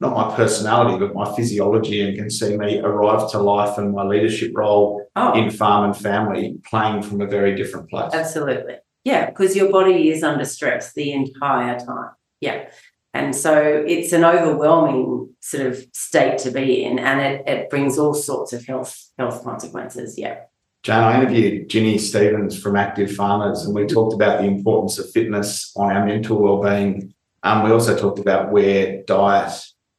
not 0.00 0.14
my 0.16 0.36
personality, 0.36 0.98
but 0.98 1.14
my 1.14 1.34
physiology 1.34 2.00
and 2.00 2.16
can 2.16 2.30
see 2.30 2.56
me 2.56 2.80
arrive 2.80 3.30
to 3.30 3.38
life 3.38 3.78
and 3.78 3.92
my 3.92 4.02
leadership 4.02 4.52
role 4.54 5.06
oh. 5.16 5.32
in 5.34 5.50
farm 5.50 5.84
and 5.84 5.96
family 5.96 6.58
playing 6.64 7.02
from 7.02 7.20
a 7.20 7.26
very 7.26 7.54
different 7.54 7.88
place. 7.88 8.12
Absolutely. 8.12 8.76
Yeah, 9.04 9.26
because 9.26 9.54
your 9.54 9.70
body 9.70 10.10
is 10.10 10.22
under 10.22 10.44
stress 10.44 10.94
the 10.94 11.12
entire 11.12 11.78
time. 11.78 12.10
Yeah. 12.40 12.68
And 13.12 13.36
so 13.36 13.84
it's 13.86 14.12
an 14.12 14.24
overwhelming 14.24 15.34
sort 15.40 15.66
of 15.66 15.86
state 15.92 16.38
to 16.38 16.50
be 16.50 16.84
in, 16.84 16.98
and 16.98 17.20
it, 17.20 17.48
it 17.48 17.70
brings 17.70 17.96
all 17.96 18.14
sorts 18.14 18.52
of 18.52 18.66
health 18.66 19.10
health 19.18 19.44
consequences. 19.44 20.18
Yeah. 20.18 20.40
Jan, 20.84 21.02
I 21.02 21.18
interviewed 21.18 21.70
Ginny 21.70 21.96
Stevens 21.96 22.60
from 22.60 22.76
Active 22.76 23.10
Farmers, 23.10 23.64
and 23.64 23.74
we 23.74 23.86
talked 23.86 24.12
about 24.12 24.40
the 24.40 24.46
importance 24.46 24.98
of 24.98 25.10
fitness 25.10 25.72
on 25.76 25.90
our 25.90 26.04
mental 26.04 26.38
well-being. 26.38 27.14
Um, 27.42 27.62
we 27.62 27.70
also 27.70 27.96
talked 27.96 28.18
about 28.18 28.52
where 28.52 29.02
diet 29.04 29.50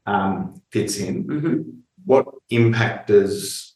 um, 0.06 0.62
fits 0.72 1.00
in. 1.00 1.24
Mm-hmm. 1.24 1.62
What 2.06 2.28
impact 2.52 3.08
does 3.08 3.74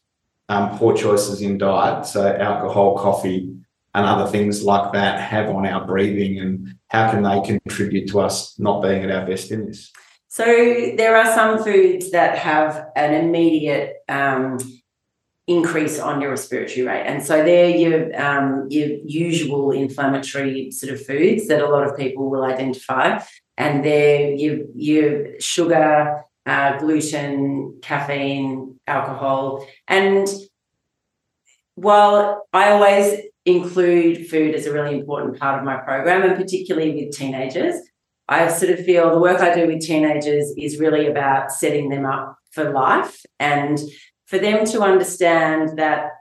um, 0.48 0.78
poor 0.78 0.96
choices 0.96 1.42
in 1.42 1.58
diet, 1.58 2.06
so 2.06 2.28
alcohol, 2.36 2.96
coffee, 2.96 3.56
and 3.92 4.06
other 4.06 4.30
things 4.30 4.62
like 4.62 4.92
that, 4.92 5.20
have 5.20 5.48
on 5.48 5.66
our 5.66 5.84
breathing, 5.84 6.38
and 6.38 6.76
how 6.90 7.10
can 7.10 7.24
they 7.24 7.40
contribute 7.40 8.08
to 8.10 8.20
us 8.20 8.56
not 8.56 8.82
being 8.82 9.02
at 9.02 9.10
our 9.10 9.26
best 9.26 9.50
in 9.50 9.66
this? 9.66 9.90
So 10.28 10.44
there 10.44 11.16
are 11.16 11.34
some 11.34 11.64
foods 11.64 12.12
that 12.12 12.38
have 12.38 12.86
an 12.94 13.14
immediate 13.14 13.96
um, 14.08 14.58
increase 15.50 15.98
on 15.98 16.20
your 16.20 16.30
respiratory 16.30 16.86
rate. 16.86 17.04
And 17.06 17.22
so 17.22 17.42
they're 17.44 17.74
your 17.84 17.98
um, 18.20 18.66
your 18.70 18.88
usual 19.04 19.72
inflammatory 19.72 20.70
sort 20.70 20.92
of 20.92 21.04
foods 21.04 21.48
that 21.48 21.60
a 21.60 21.68
lot 21.68 21.84
of 21.86 21.96
people 21.96 22.30
will 22.30 22.44
identify. 22.44 23.20
And 23.56 23.84
they're 23.84 24.30
your, 24.30 24.58
your 24.74 25.40
sugar, 25.40 26.22
uh, 26.46 26.78
gluten, 26.78 27.78
caffeine, 27.82 28.78
alcohol. 28.86 29.66
And 29.86 30.26
while 31.74 32.46
I 32.52 32.70
always 32.70 33.20
include 33.44 34.28
food 34.28 34.54
as 34.54 34.66
a 34.66 34.72
really 34.72 34.98
important 34.98 35.38
part 35.38 35.58
of 35.58 35.64
my 35.64 35.76
program, 35.76 36.22
and 36.22 36.36
particularly 36.36 36.94
with 36.94 37.16
teenagers, 37.16 37.74
I 38.28 38.48
sort 38.48 38.70
of 38.72 38.84
feel 38.86 39.10
the 39.10 39.20
work 39.20 39.40
I 39.40 39.52
do 39.54 39.66
with 39.66 39.80
teenagers 39.80 40.54
is 40.56 40.78
really 40.78 41.06
about 41.08 41.50
setting 41.50 41.90
them 41.90 42.06
up 42.06 42.38
for 42.52 42.70
life 42.70 43.20
and 43.38 43.78
for 44.30 44.38
them 44.38 44.64
to 44.64 44.80
understand 44.80 45.76
that 45.76 46.12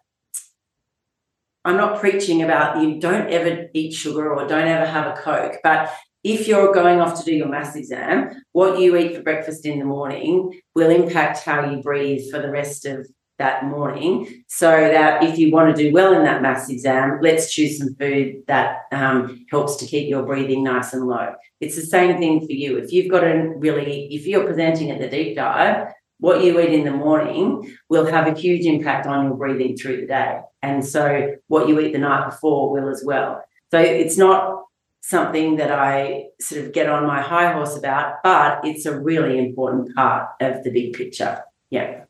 I'm 1.64 1.78
not 1.78 2.00
preaching 2.00 2.42
about 2.42 2.82
you 2.82 3.00
don't 3.00 3.30
ever 3.30 3.68
eat 3.76 3.94
sugar 3.94 4.34
or 4.34 4.48
don't 4.48 4.68
ever 4.68 4.88
have 4.88 5.06
a 5.06 5.22
Coke, 5.22 5.58
but 5.64 5.94
if 6.24 6.48
you're 6.48 6.74
going 6.74 7.00
off 7.00 7.20
to 7.20 7.24
do 7.24 7.36
your 7.36 7.48
maths 7.48 7.76
exam, 7.76 8.32
what 8.52 8.80
you 8.80 8.98
eat 8.98 9.16
for 9.16 9.22
breakfast 9.22 9.66
in 9.66 9.78
the 9.78 9.86
morning 9.86 10.60
will 10.74 10.90
impact 10.90 11.44
how 11.44 11.70
you 11.70 11.84
breathe 11.84 12.30
for 12.32 12.42
the 12.42 12.50
rest 12.50 12.86
of 12.86 13.08
that 13.38 13.66
morning. 13.66 14.44
So 14.48 14.70
that 14.70 15.24
if 15.24 15.38
you 15.38 15.52
want 15.52 15.76
to 15.76 15.84
do 15.84 15.94
well 15.94 16.14
in 16.14 16.24
that 16.24 16.42
maths 16.42 16.70
exam, 16.70 17.20
let's 17.22 17.54
choose 17.54 17.78
some 17.78 17.96
food 17.96 18.44
that 18.48 18.80
um, 18.92 19.46
helps 19.52 19.76
to 19.78 19.86
keep 19.86 20.10
your 20.10 20.24
breathing 20.24 20.64
nice 20.64 20.94
and 20.94 21.08
low. 21.08 21.36
It's 21.62 21.76
the 21.76 21.84
same 21.84 22.18
thing 22.18 22.40
for 22.46 22.52
you. 22.52 22.78
If 22.78 22.92
you've 22.92 23.12
got 23.12 23.24
a 23.24 23.54
really, 23.56 24.08
if 24.14 24.26
you're 24.26 24.46
presenting 24.46 24.90
at 24.92 25.00
the 25.00 25.08
deep 25.08 25.38
dive, 25.38 25.94
what 26.20 26.44
you 26.44 26.60
eat 26.60 26.74
in 26.74 26.86
the 26.86 26.92
morning 26.92 27.78
will 27.88 28.06
have 28.06 28.28
a 28.28 28.38
huge 28.38 28.66
impact 28.66 29.08
on 29.08 29.26
your 29.26 29.36
breathing 29.36 29.78
through 29.78 30.02
the 30.02 30.08
day. 30.08 30.42
And 30.62 30.86
so 30.86 31.36
what 31.48 31.68
you 31.68 31.80
eat 31.80 31.94
the 31.94 32.00
night 32.00 32.30
before 32.30 32.72
will 32.72 32.90
as 32.90 33.04
well. 33.06 33.44
So 33.72 33.80
it's 33.80 34.18
not 34.18 34.66
something 35.02 35.56
that 35.56 35.72
I 35.72 36.26
sort 36.42 36.66
of 36.66 36.74
get 36.74 36.90
on 36.90 37.08
my 37.08 37.22
high 37.22 37.54
horse 37.54 37.78
about, 37.78 38.16
but 38.24 38.60
it's 38.64 38.86
a 38.86 39.00
really 39.00 39.38
important 39.38 39.96
part 39.96 40.30
of 40.42 40.64
the 40.64 40.72
big 40.72 40.94
picture. 40.94 41.42
Yeah. 41.70 42.04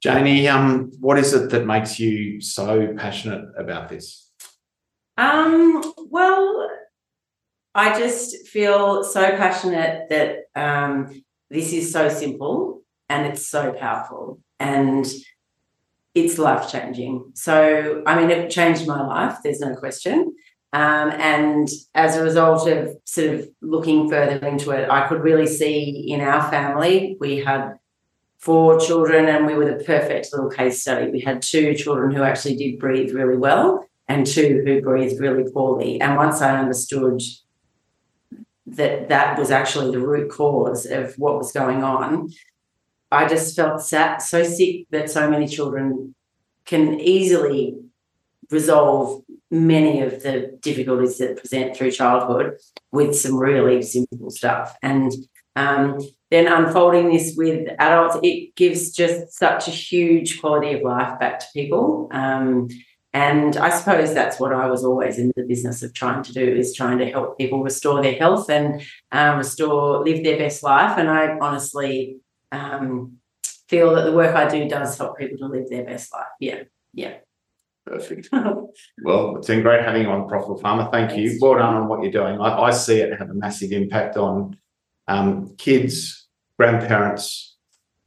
Janie, 0.00 0.48
um, 0.48 0.92
what 1.00 1.18
is 1.18 1.32
it 1.32 1.50
that 1.50 1.66
makes 1.66 1.98
you 1.98 2.40
so 2.40 2.94
passionate 2.96 3.48
about 3.56 3.88
this? 3.88 4.30
Um, 5.16 5.82
well, 6.10 6.68
I 7.74 7.98
just 7.98 8.46
feel 8.46 9.02
so 9.02 9.30
passionate 9.36 10.08
that 10.10 10.44
um, 10.54 11.24
this 11.50 11.72
is 11.72 11.92
so 11.92 12.08
simple 12.08 12.82
and 13.08 13.26
it's 13.26 13.46
so 13.46 13.72
powerful 13.72 14.40
and 14.60 15.06
it's 16.14 16.38
life 16.38 16.70
changing. 16.70 17.32
So, 17.34 18.02
I 18.06 18.16
mean, 18.16 18.30
it 18.30 18.50
changed 18.50 18.86
my 18.86 19.04
life, 19.04 19.38
there's 19.42 19.60
no 19.60 19.74
question. 19.74 20.34
Um, 20.72 21.10
and 21.12 21.68
as 21.94 22.16
a 22.16 22.22
result 22.22 22.68
of 22.68 22.96
sort 23.04 23.34
of 23.34 23.48
looking 23.60 24.08
further 24.08 24.44
into 24.46 24.70
it, 24.70 24.88
I 24.90 25.06
could 25.08 25.22
really 25.22 25.46
see 25.46 26.06
in 26.08 26.20
our 26.20 26.48
family, 26.50 27.16
we 27.20 27.38
had 27.38 27.74
four 28.38 28.78
children 28.78 29.26
and 29.26 29.46
we 29.46 29.54
were 29.54 29.64
the 29.64 29.84
perfect 29.84 30.32
little 30.32 30.50
case 30.50 30.82
study. 30.82 31.10
We 31.10 31.20
had 31.20 31.42
two 31.42 31.74
children 31.74 32.14
who 32.14 32.22
actually 32.22 32.56
did 32.56 32.78
breathe 32.78 33.12
really 33.12 33.36
well 33.36 33.86
and 34.08 34.26
two 34.26 34.62
who 34.64 34.82
breathed 34.82 35.20
really 35.20 35.50
poorly. 35.50 36.00
And 36.00 36.16
once 36.16 36.42
I 36.42 36.58
understood 36.58 37.22
that 38.66 39.08
that 39.08 39.38
was 39.38 39.50
actually 39.50 39.90
the 39.90 40.04
root 40.04 40.30
cause 40.30 40.86
of 40.86 41.14
what 41.18 41.36
was 41.36 41.52
going 41.52 41.82
on, 41.82 42.30
I 43.12 43.28
just 43.28 43.54
felt 43.54 43.80
sad, 43.80 44.18
so 44.18 44.42
sick 44.42 44.86
that 44.90 45.10
so 45.10 45.30
many 45.30 45.46
children 45.46 46.14
can 46.64 46.98
easily 47.00 47.76
resolve 48.50 49.22
many 49.50 50.00
of 50.00 50.22
the 50.22 50.58
difficulties 50.60 51.18
that 51.18 51.36
present 51.36 51.76
through 51.76 51.90
childhood 51.90 52.56
with 52.90 53.14
some 53.14 53.36
really 53.36 53.82
simple 53.82 54.30
stuff. 54.30 54.76
And 54.82 55.12
um, 55.56 55.98
then 56.30 56.48
unfolding 56.48 57.12
this 57.12 57.34
with 57.36 57.68
adults, 57.78 58.18
it 58.22 58.56
gives 58.56 58.90
just 58.90 59.32
such 59.32 59.68
a 59.68 59.70
huge 59.70 60.40
quality 60.40 60.72
of 60.72 60.82
life 60.82 61.18
back 61.20 61.38
to 61.40 61.46
people. 61.54 62.08
Um, 62.12 62.68
and 63.14 63.56
I 63.56 63.70
suppose 63.70 64.12
that's 64.12 64.40
what 64.40 64.52
I 64.52 64.66
was 64.66 64.84
always 64.84 65.18
in 65.18 65.30
the 65.36 65.44
business 65.44 65.84
of 65.84 65.94
trying 65.94 66.24
to 66.24 66.32
do 66.32 66.42
is 66.42 66.74
trying 66.74 66.98
to 66.98 67.08
help 67.08 67.38
people 67.38 67.62
restore 67.62 68.02
their 68.02 68.16
health 68.16 68.50
and 68.50 68.82
um, 69.12 69.38
restore, 69.38 70.04
live 70.04 70.24
their 70.24 70.36
best 70.36 70.64
life. 70.64 70.98
And 70.98 71.08
I 71.08 71.38
honestly 71.38 72.16
um, 72.50 73.18
feel 73.68 73.94
that 73.94 74.02
the 74.02 74.12
work 74.12 74.34
I 74.34 74.48
do 74.48 74.68
does 74.68 74.98
help 74.98 75.16
people 75.16 75.38
to 75.38 75.46
live 75.46 75.70
their 75.70 75.84
best 75.84 76.12
life. 76.12 76.26
Yeah, 76.40 76.64
yeah. 76.92 77.18
Perfect. 77.86 78.30
well, 79.04 79.36
it's 79.36 79.46
been 79.46 79.62
great 79.62 79.84
having 79.84 80.02
you 80.02 80.08
on 80.08 80.28
Profitable 80.28 80.58
Farmer. 80.58 80.88
Thank 80.90 81.12
Thanks. 81.12 81.34
you. 81.34 81.38
Well 81.40 81.54
done 81.54 81.76
on 81.76 81.86
what 81.86 82.02
you're 82.02 82.10
doing. 82.10 82.40
I, 82.40 82.62
I 82.62 82.70
see 82.72 82.98
it 82.98 83.16
have 83.16 83.30
a 83.30 83.34
massive 83.34 83.70
impact 83.70 84.16
on 84.16 84.56
um, 85.06 85.54
kids, 85.56 86.26
grandparents, 86.58 87.56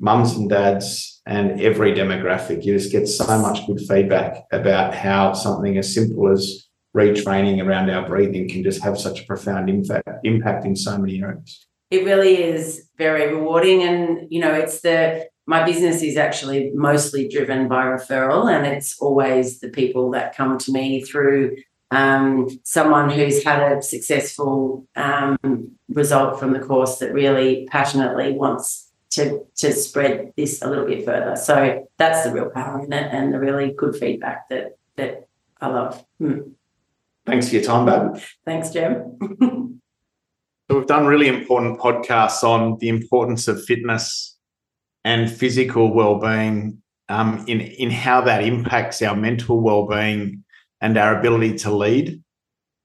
mums 0.01 0.33
and 0.33 0.49
dads, 0.49 1.16
and 1.27 1.61
every 1.61 1.91
demographic. 1.93 2.63
You 2.63 2.73
just 2.73 2.91
get 2.91 3.07
so 3.07 3.25
much 3.39 3.67
good 3.67 3.81
feedback 3.81 4.45
about 4.51 4.95
how 4.95 5.33
something 5.33 5.77
as 5.77 5.93
simple 5.93 6.31
as 6.31 6.67
retraining 6.95 7.63
around 7.63 7.89
our 7.89 8.07
breathing 8.07 8.49
can 8.49 8.63
just 8.63 8.81
have 8.81 8.97
such 8.97 9.21
a 9.21 9.25
profound 9.25 9.69
impact 9.69 10.07
impact 10.23 10.65
in 10.65 10.75
so 10.75 10.97
many 10.97 11.21
areas. 11.21 11.67
It 11.91 12.05
really 12.05 12.41
is 12.41 12.89
very 12.97 13.33
rewarding, 13.33 13.83
and 13.83 14.27
you 14.29 14.39
know, 14.39 14.53
it's 14.53 14.81
the 14.81 15.27
my 15.45 15.63
business 15.63 16.01
is 16.01 16.17
actually 16.17 16.71
mostly 16.73 17.27
driven 17.27 17.67
by 17.67 17.85
referral, 17.85 18.51
and 18.51 18.65
it's 18.65 18.97
always 18.99 19.59
the 19.59 19.69
people 19.69 20.11
that 20.11 20.35
come 20.35 20.57
to 20.59 20.71
me 20.71 21.01
through 21.03 21.57
um, 21.91 22.49
someone 22.63 23.09
who's 23.09 23.43
had 23.43 23.71
a 23.71 23.81
successful 23.81 24.85
um, 24.95 25.71
result 25.89 26.39
from 26.39 26.51
the 26.53 26.59
course 26.59 26.97
that 26.99 27.13
really 27.13 27.65
passionately 27.69 28.33
wants 28.33 28.86
to 29.11 29.45
to 29.57 29.71
spread 29.73 30.33
this 30.35 30.61
a 30.61 30.69
little 30.69 30.85
bit 30.85 31.05
further. 31.05 31.35
So 31.35 31.87
that's 31.97 32.23
the 32.23 32.33
real 32.33 32.49
power 32.49 32.83
in 32.83 32.93
it, 32.93 33.09
and 33.11 33.33
the 33.33 33.39
really 33.39 33.71
good 33.71 33.95
feedback 33.95 34.49
that 34.49 34.77
that 34.95 35.27
I 35.61 35.67
love. 35.67 36.05
Hmm. 36.19 36.39
Thanks 37.25 37.49
for 37.49 37.55
your 37.55 37.63
time, 37.63 37.85
Bab. 37.85 38.21
Thanks, 38.45 38.69
Jim. 38.69 39.17
so 39.41 40.77
we've 40.77 40.87
done 40.87 41.05
really 41.05 41.27
important 41.27 41.79
podcasts 41.79 42.43
on 42.43 42.77
the 42.79 42.87
importance 42.87 43.47
of 43.47 43.63
fitness 43.63 44.37
and 45.03 45.29
physical 45.29 45.93
well-being 45.93 46.81
um, 47.09 47.43
in 47.47 47.61
in 47.61 47.91
how 47.91 48.21
that 48.21 48.43
impacts 48.43 49.01
our 49.01 49.15
mental 49.15 49.61
well-being 49.61 50.43
and 50.81 50.97
our 50.97 51.17
ability 51.19 51.55
to 51.55 51.71
lead. 51.71 52.21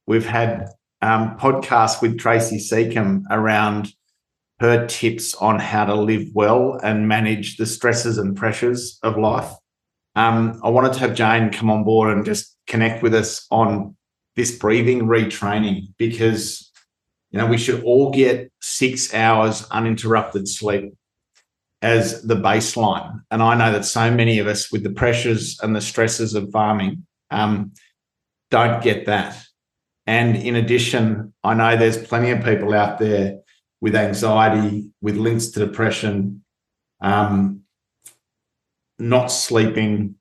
We've 0.07 0.27
had 0.27 0.69
um, 1.03 1.37
podcasts 1.37 2.01
with 2.01 2.19
Tracy 2.19 2.59
Seacom 2.59 3.25
around 3.31 3.93
her 4.63 4.87
tips 4.87 5.35
on 5.35 5.59
how 5.59 5.85
to 5.85 5.95
live 5.95 6.29
well 6.35 6.79
and 6.83 7.09
manage 7.09 7.57
the 7.57 7.67
stresses 7.67 8.17
and 8.17 8.37
pressures 8.37 8.99
of 9.03 9.19
life. 9.19 9.51
Um, 10.15 10.61
I 10.63 10.71
wanted 10.71 10.93
to 10.95 11.01
have 11.01 11.15
Jane 11.15 11.51
come 11.51 11.71
on 11.71 11.85
board 11.85 12.15
and 12.15 12.25
just 12.25 12.57
connect 12.67 13.03
with 13.03 13.15
us 13.15 13.47
on 13.51 13.97
this 14.37 14.57
breathing 14.57 15.03
retraining 15.03 15.89
because 15.99 16.71
you 17.31 17.39
know 17.39 17.47
we 17.47 17.59
should 17.59 17.83
all 17.83 18.11
get 18.11 18.53
six 18.61 19.13
hours 19.13 19.67
uninterrupted 19.71 20.49
sleep 20.49 20.95
as 21.83 22.23
the 22.23 22.37
baseline. 22.37 23.21
And 23.31 23.43
I 23.43 23.57
know 23.57 23.73
that 23.73 23.85
so 23.85 24.11
many 24.11 24.39
of 24.39 24.47
us, 24.47 24.71
with 24.71 24.85
the 24.85 24.91
pressures 24.91 25.59
and 25.61 25.75
the 25.75 25.81
stresses 25.81 26.35
of 26.35 26.51
farming, 26.53 27.07
um, 27.31 27.73
don't 28.51 28.83
get 28.83 29.07
that. 29.07 29.43
And 30.07 30.37
in 30.37 30.55
addition, 30.55 31.33
I 31.43 31.55
know 31.55 31.77
there's 31.77 31.99
plenty 31.99 32.31
of 32.31 32.45
people 32.45 32.75
out 32.75 32.99
there 32.99 33.42
with 33.83 33.97
anxiety, 33.97 34.89
with 35.03 35.17
links 35.17 35.49
to 35.49 35.59
depression, 35.59 36.45
um, 37.03 37.63
not 39.01 39.27
sleeping, 39.27 40.15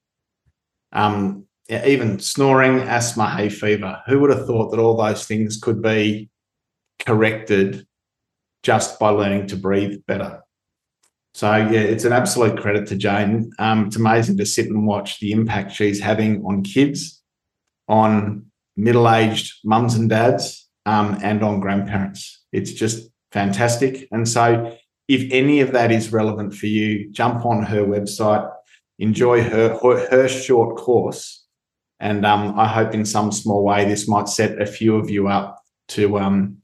um, 0.92 1.46
even 1.70 2.18
snoring, 2.20 2.80
asthma, 2.80 3.30
hay 3.30 3.50
fever. 3.50 4.02
Who 4.08 4.20
would 4.20 4.32
have 4.32 4.48
thought 4.48 4.72
that 4.72 4.80
all 4.80 4.98
those 4.98 5.26
things 5.26 5.58
could 5.58 5.80
be 5.80 6.32
corrected 7.06 7.86
just 8.64 9.00
by 9.00 9.10
learning 9.10 9.46
to 9.48 9.56
breathe 9.58 10.02
better? 10.08 10.42
So 11.36 11.56
yeah, 11.56 11.82
it's 11.82 12.04
an 12.04 12.14
absolute 12.14 12.60
credit 12.60 12.88
to 12.88 12.96
Jane. 12.96 13.52
Um, 13.60 13.86
it's 13.86 13.96
amazing 13.96 14.38
to 14.38 14.46
sit 14.46 14.66
and 14.66 14.88
watch 14.88 15.20
the 15.20 15.34
impact 15.34 15.72
she's 15.74 16.00
having 16.00 16.44
on 16.46 16.64
kids, 16.64 17.22
on 17.88 18.48
middle-aged 18.76 19.60
mums 19.64 19.94
and 19.94 20.10
dads, 20.10 20.68
um, 20.88 21.20
and 21.22 21.44
on 21.44 21.60
grandparents. 21.60 22.44
It's 22.52 22.74
just 22.74 23.12
fantastic. 23.32 24.08
And 24.12 24.28
so, 24.28 24.78
if 25.08 25.30
any 25.32 25.60
of 25.60 25.72
that 25.74 25.92
is 25.92 26.12
relevant 26.12 26.54
for 26.54 26.68
you, 26.68 27.12
jump 27.12 27.46
on 27.46 27.64
her 27.64 27.84
website, 27.84 28.50
enjoy 29.00 29.44
her 29.44 29.78
her, 29.82 30.10
her 30.10 30.28
short 30.28 30.78
course, 30.78 31.46
and 32.00 32.26
um, 32.26 32.60
I 32.60 32.68
hope 32.68 32.94
in 32.94 33.06
some 33.06 33.32
small 33.32 33.64
way 33.64 33.86
this 33.86 34.08
might 34.08 34.30
set 34.30 34.62
a 34.62 34.66
few 34.66 34.96
of 34.96 35.10
you 35.10 35.28
up 35.28 35.62
to 35.90 36.18
um, 36.20 36.58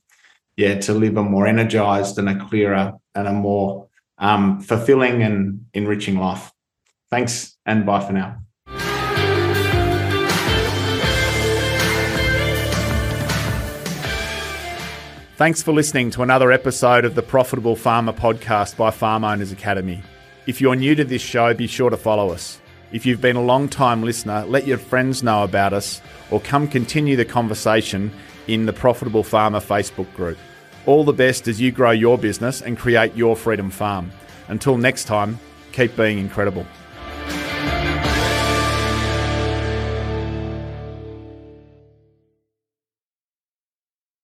yeah 0.56 0.80
to 0.80 0.94
live 0.94 1.18
a 1.18 1.24
more 1.24 1.48
energized 1.48 2.18
and 2.18 2.30
a 2.30 2.46
clearer 2.46 2.94
and 3.16 3.28
a 3.28 3.34
more 3.34 3.88
um, 4.18 4.62
fulfilling 4.62 5.24
and 5.24 5.66
enriching 5.74 6.18
life. 6.18 6.52
Thanks 7.10 7.58
and 7.66 7.86
bye 7.86 8.06
for 8.06 8.14
now. 8.14 8.47
Thanks 15.38 15.62
for 15.62 15.72
listening 15.72 16.10
to 16.12 16.24
another 16.24 16.52
episode 16.52 17.06
of 17.06 17.14
the 17.14 17.22
Profitable 17.22 17.76
Farmer 17.76 18.12
podcast 18.12 18.76
by 18.76 18.90
Farm 18.90 19.24
Owners 19.24 19.52
Academy. 19.52 20.02
If 20.48 20.60
you're 20.60 20.76
new 20.76 20.96
to 20.96 21.04
this 21.04 21.22
show, 21.22 21.54
be 21.54 21.68
sure 21.68 21.92
to 21.92 21.96
follow 21.96 22.32
us. 22.32 22.60
If 22.92 23.06
you've 23.06 23.22
been 23.22 23.36
a 23.36 23.44
long 23.44 23.70
time 23.70 24.02
listener, 24.02 24.46
let 24.48 24.66
your 24.66 24.80
friends 24.80 25.22
know 25.22 25.44
about 25.44 25.74
us 25.74 26.02
or 26.32 26.40
come 26.40 26.68
continue 26.68 27.16
the 27.16 27.24
conversation 27.24 28.12
in 28.48 28.66
the 28.66 28.74
Profitable 28.74 29.24
Farmer 29.24 29.60
Facebook 29.60 30.12
group. 30.16 30.40
All 30.88 31.04
the 31.04 31.14
best 31.14 31.48
as 31.48 31.62
you 31.62 31.72
grow 31.72 31.92
your 31.92 32.18
business 32.18 32.64
and 32.64 32.76
create 32.76 33.16
your 33.16 33.36
freedom 33.36 33.70
farm. 33.70 34.12
Until 34.48 34.76
next 34.76 35.04
time, 35.04 35.38
keep 35.72 35.96
being 35.96 36.18
incredible. 36.18 36.66